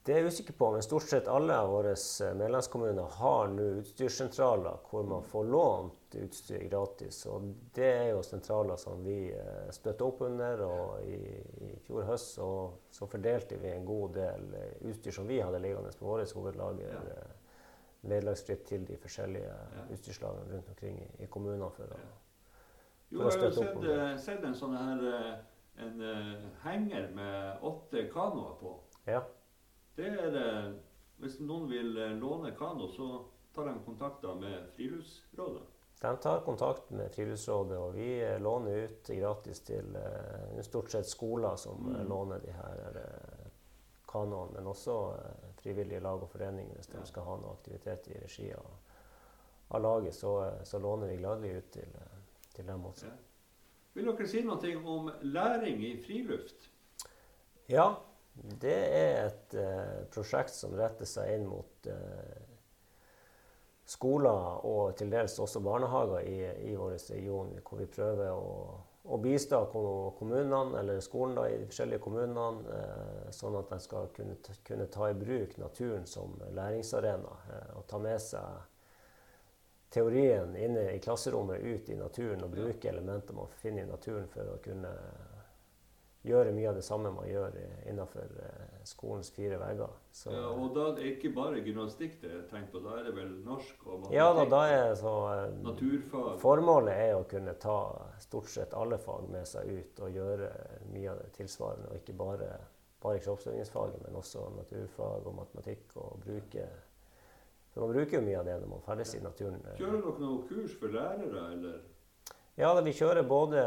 Det 0.02 0.14
er 0.16 0.24
jeg 0.24 0.32
usikker 0.34 0.56
på, 0.58 0.68
men 0.74 0.82
stort 0.82 1.04
sett 1.06 1.28
alle 1.30 1.54
av 1.62 1.68
våre 1.70 1.92
eh, 1.94 2.32
medlemskommuner 2.34 3.10
har 3.20 3.52
nå 3.54 3.66
utstyrssentraler 3.84 4.80
hvor 4.90 5.04
man 5.06 5.22
får 5.30 5.44
lånt 5.46 6.16
utstyr 6.18 6.64
gratis. 6.72 7.20
Og 7.30 7.52
det 7.76 7.86
er 8.00 8.08
jo 8.10 8.24
sentraler 8.26 8.80
som 8.82 9.04
vi 9.06 9.30
eh, 9.30 9.68
støtter 9.72 10.08
opp 10.08 10.24
under. 10.26 10.64
Og 10.66 11.04
i, 11.06 11.20
i 11.68 11.70
fjor 11.86 12.08
høst 12.10 12.34
så, 12.40 12.48
så 12.90 13.06
fordelte 13.12 13.60
vi 13.62 13.70
en 13.76 13.86
god 13.86 14.16
del 14.18 14.48
eh, 14.58 14.72
utstyr 14.90 15.14
som 15.20 15.30
vi 15.30 15.38
hadde 15.38 15.60
liggende 15.62 15.94
på 16.00 16.10
vårt 16.10 16.34
hovedlager. 16.34 16.98
Ja. 17.12 17.28
Vederlagsfritt 18.02 18.64
til 18.72 18.88
de 18.90 18.98
forskjellige 18.98 19.52
Ja. 19.52 19.84
utstyrslagene 19.94 20.56
rundt 20.56 20.72
omkring 20.74 20.98
i, 21.04 21.10
i 21.22 21.28
kommunene. 21.30 21.70
for 21.78 21.94
å... 21.94 22.00
Ja. 22.02 22.16
Jo, 23.12 23.20
For 23.20 23.28
å 23.28 23.30
jo 23.30 23.36
støtte 23.38 23.68
opp 23.68 23.78
sett, 23.78 23.86
Jeg 23.86 24.00
har 24.02 24.08
eh, 24.16 24.18
sett 24.26 24.50
en 24.50 24.58
sånn 24.58 24.74
her 24.80 25.06
en 25.82 26.02
henger 26.64 27.06
med 27.16 27.62
åtte 27.70 28.08
kanoer 28.14 28.58
på. 28.64 28.74
Ja. 29.06 29.22
Det 29.96 30.08
er, 30.08 30.32
det. 30.32 30.80
hvis 31.22 31.40
noen 31.40 31.68
vil 31.70 31.98
eh, 31.98 32.14
låne 32.18 32.52
kano, 32.58 32.88
så 32.88 33.26
tar 33.56 33.66
de 33.68 33.74
kontakt 33.86 34.24
med 34.40 34.70
Friluftsrådet. 34.76 35.62
De 36.02 36.16
tar 36.18 36.40
kontakt 36.46 36.90
med 36.90 37.12
Friluftsrådet, 37.14 37.78
og 37.78 37.94
vi 37.96 38.08
eh, 38.24 38.40
låner 38.42 38.86
ut 38.88 39.08
gratis 39.14 39.60
til 39.68 39.96
eh, 39.96 40.62
stort 40.66 40.92
sett 40.92 41.08
skoler 41.10 41.56
som 41.56 41.84
Mm. 41.92 42.08
låner 42.10 42.40
de 42.40 42.52
her 42.52 43.02
kanoene, 44.08 44.52
men 44.54 44.68
også 44.68 44.96
frivillige 45.62 46.00
lag 46.04 46.24
og 46.24 46.30
foreninger 46.30 46.76
hvis 46.76 46.90
Ja. 46.94 47.00
de 47.00 47.06
skal 47.08 47.24
ha 47.24 47.36
noe 47.38 47.54
aktivitet 47.54 48.08
i 48.08 48.18
regi 48.24 48.50
av, 48.54 48.66
av 49.70 49.82
laget. 49.82 50.16
Så, 50.16 50.32
så 50.64 50.80
låner 50.80 51.08
vi 51.08 51.18
gladelig 51.22 51.52
ut 51.58 51.72
til, 51.72 51.94
til 52.56 52.68
dem 52.68 52.86
også. 52.86 53.06
Ja. 53.06 53.12
Vil 53.94 54.06
dere 54.08 54.28
si 54.28 54.42
noe 54.44 54.74
om 54.88 55.12
læring 55.22 55.84
i 55.84 55.98
friluft? 56.04 56.70
Ja, 57.70 57.96
det 58.34 58.78
er 58.96 59.26
et 59.26 59.56
eh, 59.60 59.98
prosjekt 60.13 60.54
som 60.56 60.76
retter 60.78 61.10
seg 61.10 61.34
inn 61.36 61.50
mot 61.50 61.89
eh, 61.91 62.52
skoler 63.91 64.63
og 64.67 64.96
til 64.98 65.12
dels 65.12 65.36
også 65.41 65.62
barnehager 65.63 66.24
i, 66.24 66.38
i 66.72 66.76
vår 66.78 66.96
region, 67.12 67.52
hvor 67.67 67.82
vi 67.82 67.89
prøver 67.91 68.32
å, 68.32 68.80
å 69.04 69.20
bistå 69.22 69.62
kommunene, 70.17 70.80
eller 70.80 71.02
skolen 71.04 71.36
da, 71.38 71.48
i 71.50 71.60
de 71.60 71.67
forskjellige 71.70 72.04
kommunene, 72.04 72.76
eh, 72.78 73.32
sånn 73.36 73.58
at 73.60 73.72
de 73.74 73.80
skal 73.84 74.12
kunne, 74.15 74.38
kunne 74.67 74.89
ta 74.94 75.10
i 75.12 75.17
bruk 75.17 75.58
naturen 75.60 76.08
som 76.08 76.38
læringsarena. 76.56 77.39
Eh, 77.52 77.72
og 77.80 77.88
ta 77.91 78.00
med 78.02 78.22
seg 78.24 78.67
teorien 79.91 80.56
inne 80.56 80.88
i 80.94 81.02
klasserommet 81.04 81.60
ut 81.60 81.89
i 81.91 82.00
naturen 82.00 82.46
og 82.46 82.54
bruke 82.56 82.88
elementer 82.88 83.36
man 83.36 83.52
finner 83.60 83.84
i 83.84 83.91
naturen 83.91 84.30
for 84.32 84.54
å 84.54 84.62
kunne 84.63 84.94
gjøre 86.22 86.52
mye 86.54 86.70
av 86.70 86.76
det 86.78 86.84
samme 86.86 87.10
man 87.16 87.26
gjør 87.26 87.56
innenfor 87.90 88.28
eh, 88.46 88.74
skolens 88.86 89.32
fire 89.34 89.58
vegger. 89.58 89.90
Så, 90.14 90.30
Ja, 90.36 90.50
og 90.54 90.76
da 90.76 90.84
er 90.92 91.00
det 91.00 91.08
ikke 91.16 91.32
bare 91.34 91.64
gymnastikk 91.66 92.20
det 92.22 92.30
er 92.30 92.44
tenkt 92.50 92.70
på, 92.74 92.82
da 92.84 93.00
er 93.00 93.08
det 93.08 93.16
vel 93.16 93.32
norsk 93.46 93.88
og 93.88 94.04
matematikk? 94.04 94.18
ja 94.20 94.28
da, 94.38 94.46
da 94.52 94.60
er 94.70 94.94
så 95.00 95.14
eh, 95.32 95.56
Naturfag? 95.66 96.36
Formålet 96.44 96.94
er 97.08 97.16
å 97.18 97.24
kunne 97.32 97.56
ta 97.62 97.78
stort 98.22 98.52
sett 98.54 98.76
alle 98.78 99.00
fag 99.02 99.26
med 99.34 99.50
seg 99.50 99.72
ut 99.72 100.04
og 100.06 100.14
gjøre 100.20 100.52
mye 100.94 101.10
av 101.16 101.24
det 101.24 101.32
tilsvarende, 101.40 101.90
og 101.90 102.04
ikke 102.04 102.18
bare, 102.22 102.52
bare 103.02 103.24
kroppsøvingsfaget, 103.26 104.06
men 104.06 104.22
også 104.22 104.46
naturfag 104.60 105.26
og 105.26 105.36
matematikk. 105.42 105.88
og 105.98 106.22
bruke 106.26 106.68
For 107.74 107.82
man 107.88 107.96
bruker 107.96 108.20
jo 108.20 108.26
mye 108.28 108.40
av 108.40 108.46
det 108.46 108.60
når 108.62 108.68
man 108.76 108.86
ferdes 108.86 109.16
i 109.16 109.24
naturen. 109.24 109.62
Kjører 109.80 110.02
dere 110.06 110.22
noe 110.22 110.46
kurs 110.50 110.78
for 110.78 110.94
lærere, 110.94 111.48
eller? 111.56 111.82
Ja, 112.60 112.74
vi 112.84 112.92
kjører 112.94 113.24
både 113.24 113.62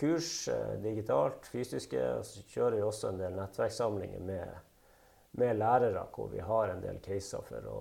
kurs 0.00 0.48
eh, 0.50 0.74
digitalt, 0.82 1.46
fysiske, 1.52 2.00
og 2.18 2.24
så 2.26 2.42
kjører 2.50 2.78
vi 2.80 2.82
også 2.82 3.12
en 3.12 3.20
del 3.20 3.36
nettverkssamlinger 3.38 4.24
med, 4.26 4.56
med 5.38 5.54
lærere, 5.60 6.02
hvor 6.14 6.32
vi 6.32 6.42
har 6.42 6.72
en 6.72 6.82
del 6.82 6.98
caser 7.04 7.46
for 7.46 7.70
å, 7.70 7.78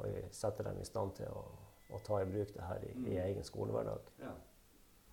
å 0.00 0.08
sette 0.32 0.64
dem 0.64 0.80
i 0.80 0.88
stand 0.88 1.14
til 1.20 1.28
å, 1.28 1.44
å 1.92 2.00
ta 2.06 2.22
i 2.22 2.28
bruk 2.28 2.54
det 2.56 2.64
her 2.64 2.88
i, 2.88 2.94
i 3.12 3.20
egen 3.26 3.44
skolehverdag. 3.44 4.08
Ja. 4.24 4.32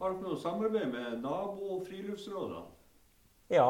Har 0.01 0.15
dere 0.15 0.25
noe 0.25 0.39
samarbeid 0.41 0.87
med 0.89 1.19
nabo-friluftsrådene? 1.21 2.63
Ja, 3.51 3.67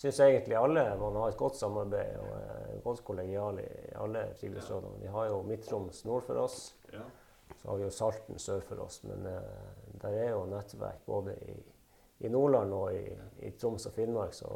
syns 0.00 0.18
egentlig 0.24 0.56
alle 0.56 0.82
man 0.98 1.18
har 1.20 1.30
et 1.30 1.38
godt 1.38 1.60
samarbeid 1.60 2.16
og 2.18 2.32
er 2.32 2.80
godt 2.82 3.04
kollegial 3.06 3.60
i 3.60 3.68
alle 4.00 4.24
friluftsrådene. 4.40 5.02
Vi 5.04 5.12
har 5.12 5.28
jo 5.28 5.42
Midt-Troms 5.46 6.00
nord 6.08 6.24
for 6.26 6.40
oss. 6.42 6.72
Ja. 6.90 7.04
Så 7.60 7.68
har 7.68 7.76
vi 7.76 7.84
jo 7.84 7.92
Salten 7.92 8.40
sør 8.40 8.64
for 8.64 8.82
oss. 8.86 9.02
Men 9.04 9.28
uh, 9.28 9.79
der 10.00 10.16
er 10.16 10.30
jo 10.32 10.44
nettverk 10.48 11.04
både 11.06 11.34
i, 11.48 11.56
i 12.24 12.28
Nordland 12.32 12.72
og 12.74 12.94
i, 12.94 13.04
i, 13.46 13.50
Troms 13.50 13.86
og 13.86 13.92
Finnmark. 13.96 14.34
Så 14.34 14.48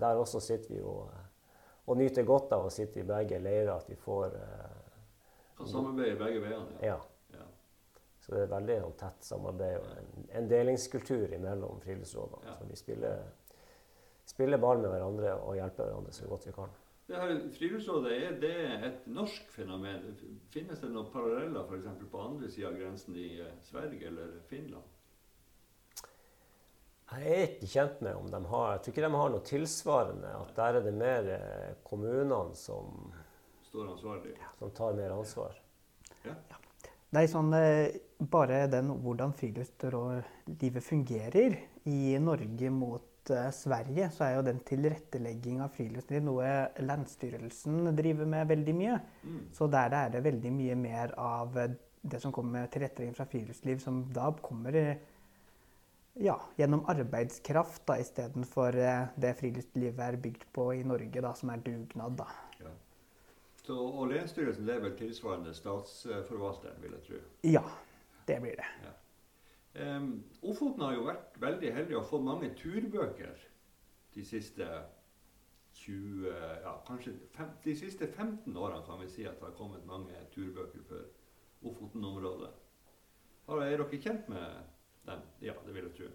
der 0.00 0.20
også 0.20 0.40
sitter 0.40 0.74
vi 0.74 0.80
jo 0.80 0.96
uh, 1.04 1.20
og 1.90 1.96
nyter 1.98 2.26
godt 2.28 2.52
av 2.54 2.66
å 2.68 2.72
sitte 2.72 3.00
i 3.00 3.06
begge 3.06 3.40
leirer. 3.42 3.72
At 3.74 3.88
vi 3.90 3.96
får 3.98 4.36
Kan 5.58 5.68
samarbeide 5.68 6.18
begge 6.20 6.42
veiene? 6.44 6.76
Ja. 6.84 6.98
ja. 7.34 7.46
Så 8.20 8.36
det 8.36 8.44
er 8.44 8.52
veldig 8.52 8.76
sånn, 8.84 8.98
tett 9.00 9.26
samarbeid 9.26 9.80
og 9.80 9.96
en, 9.96 10.28
en 10.38 10.50
delingskultur 10.52 11.34
mellom 11.42 11.80
friluftsrådene. 11.82 12.46
Ja. 12.46 12.54
Så 12.60 12.68
vi 12.68 12.78
spiller, 12.78 13.24
spiller 14.28 14.62
ball 14.62 14.84
med 14.84 14.92
hverandre 14.92 15.34
og 15.40 15.58
hjelper 15.58 15.88
hverandre 15.88 16.14
så 16.14 16.30
godt 16.30 16.46
vi 16.46 16.54
kan. 16.60 16.78
Det 17.10 17.18
her 17.18 17.40
Friluftsrådet 17.50 18.10
er 18.14 18.34
det 18.38 18.56
et 18.86 19.06
norsk 19.10 19.48
fenomen? 19.50 20.12
Finnes 20.54 20.78
det 20.78 20.92
noen 20.92 21.08
paralleller 21.10 21.64
f.eks. 21.66 22.04
på 22.12 22.20
andre 22.22 22.50
sida 22.52 22.68
av 22.68 22.76
grensen 22.78 23.16
i 23.18 23.32
eh, 23.42 23.56
Sverige 23.66 24.06
eller 24.12 24.36
Finland? 24.46 24.84
Jeg 27.10 27.32
er 27.34 27.42
ikke 27.48 27.70
kjent 27.72 28.04
med 28.06 28.14
om 28.14 28.30
de 28.30 28.40
har 28.52 28.68
Jeg 28.76 28.84
tror 28.84 28.94
ikke 28.94 29.02
de 29.08 29.18
har 29.18 29.34
noe 29.34 29.46
tilsvarende. 29.48 30.30
At 30.38 30.54
der 30.60 30.78
er 30.78 30.86
det 30.86 30.94
mer 31.00 31.32
eh, 31.34 31.74
kommunene 31.82 32.54
som 32.54 33.10
Står 33.66 33.90
ansvarlig. 33.96 34.36
Som 34.62 34.70
tar 34.78 34.94
mer 34.94 35.16
ansvar. 35.16 35.58
Ja. 36.22 36.36
ja. 36.54 36.62
Er 37.18 37.26
sånn, 37.30 37.50
eh, 37.58 37.98
bare 38.22 38.68
den 38.70 38.94
hvordan 39.02 39.34
friluftslivet 39.34 40.86
fungerer 40.86 41.58
i 41.90 42.14
Norge 42.22 42.70
mot 42.70 43.09
Sverige 43.54 44.08
så 44.14 44.26
er 44.26 44.34
jo 44.36 44.46
den 44.46 44.60
tilrettelegging 44.66 45.60
av 45.64 45.72
friluftsliv 45.76 46.24
noe 46.26 46.48
Landstyrelsen 46.82 47.92
driver 47.98 48.28
med 48.28 48.50
veldig 48.50 48.74
mye. 48.76 48.98
Mm. 49.22 49.40
Så 49.56 49.68
der 49.72 49.96
er 49.96 50.12
det 50.14 50.24
veldig 50.26 50.52
mye 50.56 50.76
mer 50.80 51.14
av 51.20 51.58
eh, 51.58 51.78
det 52.00 52.20
som 52.22 52.32
kommer 52.32 52.60
med 52.60 52.70
tilrettelegging 52.74 53.16
fra 53.16 53.28
friluftsliv, 53.30 53.80
som 53.82 54.02
da 54.14 54.30
kommer 54.42 54.76
eh, 54.80 55.02
ja, 56.20 56.36
gjennom 56.56 56.84
arbeidskraft 56.90 57.86
da, 57.88 57.98
istedenfor 58.02 58.76
det 59.20 59.34
friluftslivet 59.38 60.00
er 60.04 60.20
bygd 60.20 60.46
på 60.52 60.70
i 60.74 60.84
Norge, 60.84 61.22
da, 61.22 61.34
som 61.38 61.52
er 61.54 61.62
dugnad. 61.64 62.18
da. 62.18 62.28
Ja. 62.60 62.72
Så, 63.62 63.76
og 63.76 64.08
Länsstyrelsen 64.10 64.68
er 64.68 64.80
vel 64.82 64.96
tilsvarende 64.98 65.54
statsforvalteren, 65.54 66.80
vil 66.82 66.96
jeg 66.98 67.06
tro? 67.06 67.20
Ja, 67.46 67.64
det 68.28 68.40
blir 68.42 68.58
det. 68.58 68.66
Ja. 68.84 68.96
Um, 69.74 70.24
Ofoten 70.42 70.82
har 70.82 70.96
jo 70.96 71.06
vært 71.06 71.36
veldig 71.38 71.74
heldig 71.76 71.98
og 72.00 72.08
fått 72.10 72.26
mange 72.26 72.48
turbøker 72.58 73.44
de 74.14 74.24
siste 74.26 74.66
20, 75.78 76.26
ja, 76.64 76.72
kanskje 76.88 77.12
fem, 77.30 77.52
de 77.62 77.74
siste 77.78 78.08
15 78.08 78.56
årene 78.56 78.82
kan 78.86 78.98
vi 79.00 79.06
si 79.08 79.26
at 79.28 79.38
det 79.38 79.46
har 79.46 79.54
kommet 79.58 79.86
mange 79.86 80.16
turbøker 80.34 80.82
for 80.88 81.70
Ofoten-området. 81.70 82.50
Er 83.50 83.62
dere 83.78 84.00
kjent 84.00 84.28
med 84.30 84.58
dem? 85.06 85.22
Ja, 85.44 85.54
det 85.66 85.74
vil 85.74 85.86
jeg 85.88 85.96
tro. 85.98 86.10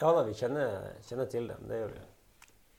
Ja 0.00 0.10
da, 0.12 0.24
vi 0.26 0.34
kjenner, 0.36 0.90
kjenner 1.08 1.28
til 1.32 1.48
dem. 1.48 1.68
Det 1.68 1.80
gjør 1.80 1.94
vi. 1.94 2.02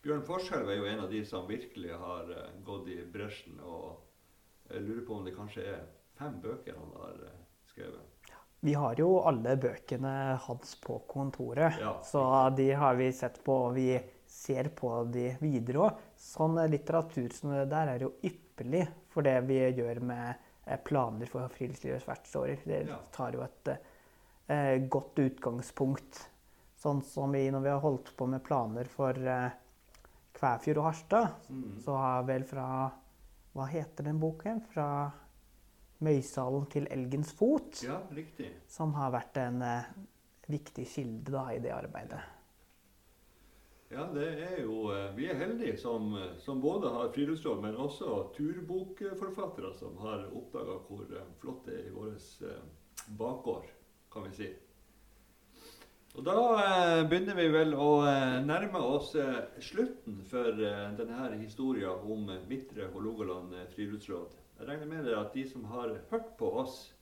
Bjørn 0.05 0.25
Forskjelv 0.27 0.69
er 0.69 0.77
jo 0.77 0.89
en 0.89 1.01
av 1.03 1.09
de 1.11 1.23
som 1.25 1.47
virkelig 1.49 1.95
har 1.97 2.29
uh, 2.29 2.43
gått 2.65 2.91
i 2.93 2.99
bresjen. 3.13 3.57
Og 3.65 4.69
jeg 4.69 4.85
lurer 4.85 5.05
på 5.07 5.17
om 5.17 5.25
det 5.25 5.33
kanskje 5.35 5.65
er 5.73 5.87
fem 6.19 6.37
bøker 6.43 6.77
han 6.77 6.93
har 7.01 7.17
uh, 7.25 7.39
skrevet. 7.71 8.16
Vi 8.67 8.73
har 8.75 8.99
jo 8.99 9.21
alle 9.23 9.53
bøkene 9.55 10.13
hans 10.43 10.73
på 10.83 10.97
kontoret, 11.07 11.77
ja. 11.79 11.93
så 12.03 12.21
de 12.57 12.65
har 12.75 12.97
vi 12.99 13.05
sett 13.15 13.37
på. 13.45 13.53
Og 13.69 13.77
vi 13.77 13.93
ser 14.27 14.67
på 14.75 14.89
de 15.07 15.29
videre 15.39 15.85
òg. 15.85 16.01
Sånn 16.19 16.59
litteratur 16.67 17.31
som 17.31 17.53
det 17.55 17.69
der 17.71 17.93
er 17.93 18.03
jo 18.03 18.09
ypperlig 18.27 18.81
for 19.13 19.23
det 19.23 19.37
vi 19.47 19.61
gjør 19.61 20.01
med 20.09 20.33
eh, 20.65 20.81
planer 20.83 21.31
for 21.31 21.47
friluftslivets 21.53 22.09
vertsårer. 22.09 22.65
Det 22.67 22.81
tar 23.15 23.37
jo 23.37 23.45
et 23.45 23.71
eh, 23.71 24.73
godt 24.91 25.23
utgangspunkt. 25.23 26.19
Sånn 26.75 26.99
som 27.07 27.31
vi 27.31 27.45
når 27.53 27.63
vi 27.63 27.71
har 27.71 27.79
holdt 27.87 28.11
på 28.19 28.27
med 28.27 28.43
planer 28.43 28.91
for 28.91 29.15
eh, 29.15 29.55
Kvæfjord 30.35 30.81
og 30.83 30.89
Harstad, 30.89 31.39
mm. 31.47 31.79
så 31.87 31.95
har 32.03 32.27
vel 32.27 32.43
fra 32.51 32.67
Hva 33.55 33.71
heter 33.71 34.11
den 34.11 34.19
boken? 34.19 34.59
Fra 34.75 34.89
Møysalen 36.03 36.67
til 36.71 36.87
Elgens 36.93 37.33
fot. 37.33 37.81
Ja, 37.85 38.01
riktig. 38.13 38.51
Som 38.69 38.93
har 38.97 39.13
vært 39.15 39.39
en 39.41 39.61
eh, 39.65 39.87
viktig 40.47 40.85
kilde 40.91 41.33
da, 41.33 41.47
i 41.55 41.61
det 41.63 41.73
arbeidet. 41.75 42.21
Ja, 43.87 44.03
det 44.11 44.27
er 44.43 44.61
jo 44.65 44.89
eh, 44.91 45.09
Vi 45.15 45.29
er 45.31 45.39
heldige 45.39 45.77
som, 45.79 46.11
som 46.43 46.61
både 46.61 46.91
har 46.91 47.11
friluftsråd, 47.15 47.61
men 47.63 47.79
også 47.79 48.27
turbokforfattere 48.35 49.73
som 49.79 49.97
har 50.03 50.27
oppdaga 50.27 50.79
hvor 50.89 51.07
eh, 51.07 51.33
flott 51.41 51.65
det 51.69 51.81
er 51.81 51.89
i 51.89 51.95
vår 51.95 52.15
eh, 52.49 52.63
bakgård, 53.17 53.69
kan 54.11 54.27
vi 54.27 54.35
si. 54.35 54.53
Og 56.17 56.23
Da 56.25 56.33
eh, 56.33 57.03
begynner 57.05 57.37
vi 57.37 57.45
vel 57.53 57.75
å 57.77 57.91
eh, 58.09 58.39
nærme 58.41 58.79
oss 58.81 59.11
eh, 59.21 59.35
slutten 59.61 60.23
for 60.25 60.49
denne 60.97 61.27
historien 61.37 62.01
om 62.09 62.25
Midtre 62.49 62.87
Hålogaland 62.93 63.53
friluftsråd. 63.75 64.33
Jeg 64.59 64.67
regner 64.67 64.85
med 64.89 65.09
at 65.13 65.33
de 65.33 65.49
som 65.49 65.63
har 65.69 65.93
hørt 66.09 66.29
på 66.37 66.49
oss, 66.59 66.93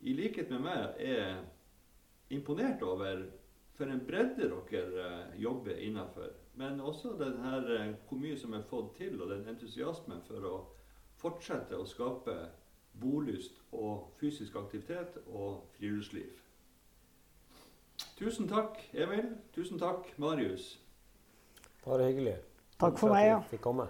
i 0.00 0.12
likhet 0.16 0.50
med 0.50 0.62
meg, 0.64 0.94
er 0.98 1.40
imponert 2.30 2.82
over 2.82 3.24
for 3.76 3.90
en 3.90 4.04
bredde 4.06 4.46
dere 4.70 5.06
eh, 5.06 5.42
jobber 5.42 5.76
innafor. 5.76 6.30
Men 6.54 6.80
også 6.80 7.16
den 7.18 7.38
her, 7.42 7.94
hvor 8.08 8.18
mye 8.20 8.38
som 8.38 8.54
er 8.54 8.62
fått 8.68 8.94
til, 8.96 9.20
og 9.22 9.30
den 9.30 9.48
entusiasmen 9.48 10.22
for 10.28 10.46
å 10.46 10.54
fortsette 11.20 11.76
å 11.76 11.86
skape 11.88 12.36
bolyst 13.00 13.60
og 13.72 14.10
fysisk 14.20 14.56
aktivitet 14.56 15.18
og 15.26 15.66
friluftsliv. 15.76 16.38
Tusen 18.18 18.48
takk, 18.48 18.78
Emil. 18.92 19.34
Tusen 19.54 19.78
takk, 19.80 20.12
Marius. 20.18 20.74
Bare 21.84 22.10
hyggelig. 22.10 22.36
Takk 22.80 22.98
for 23.00 23.12
meg. 23.12 23.26
ja. 23.26 23.40
Fikk 23.50 23.64
komme. 23.64 23.88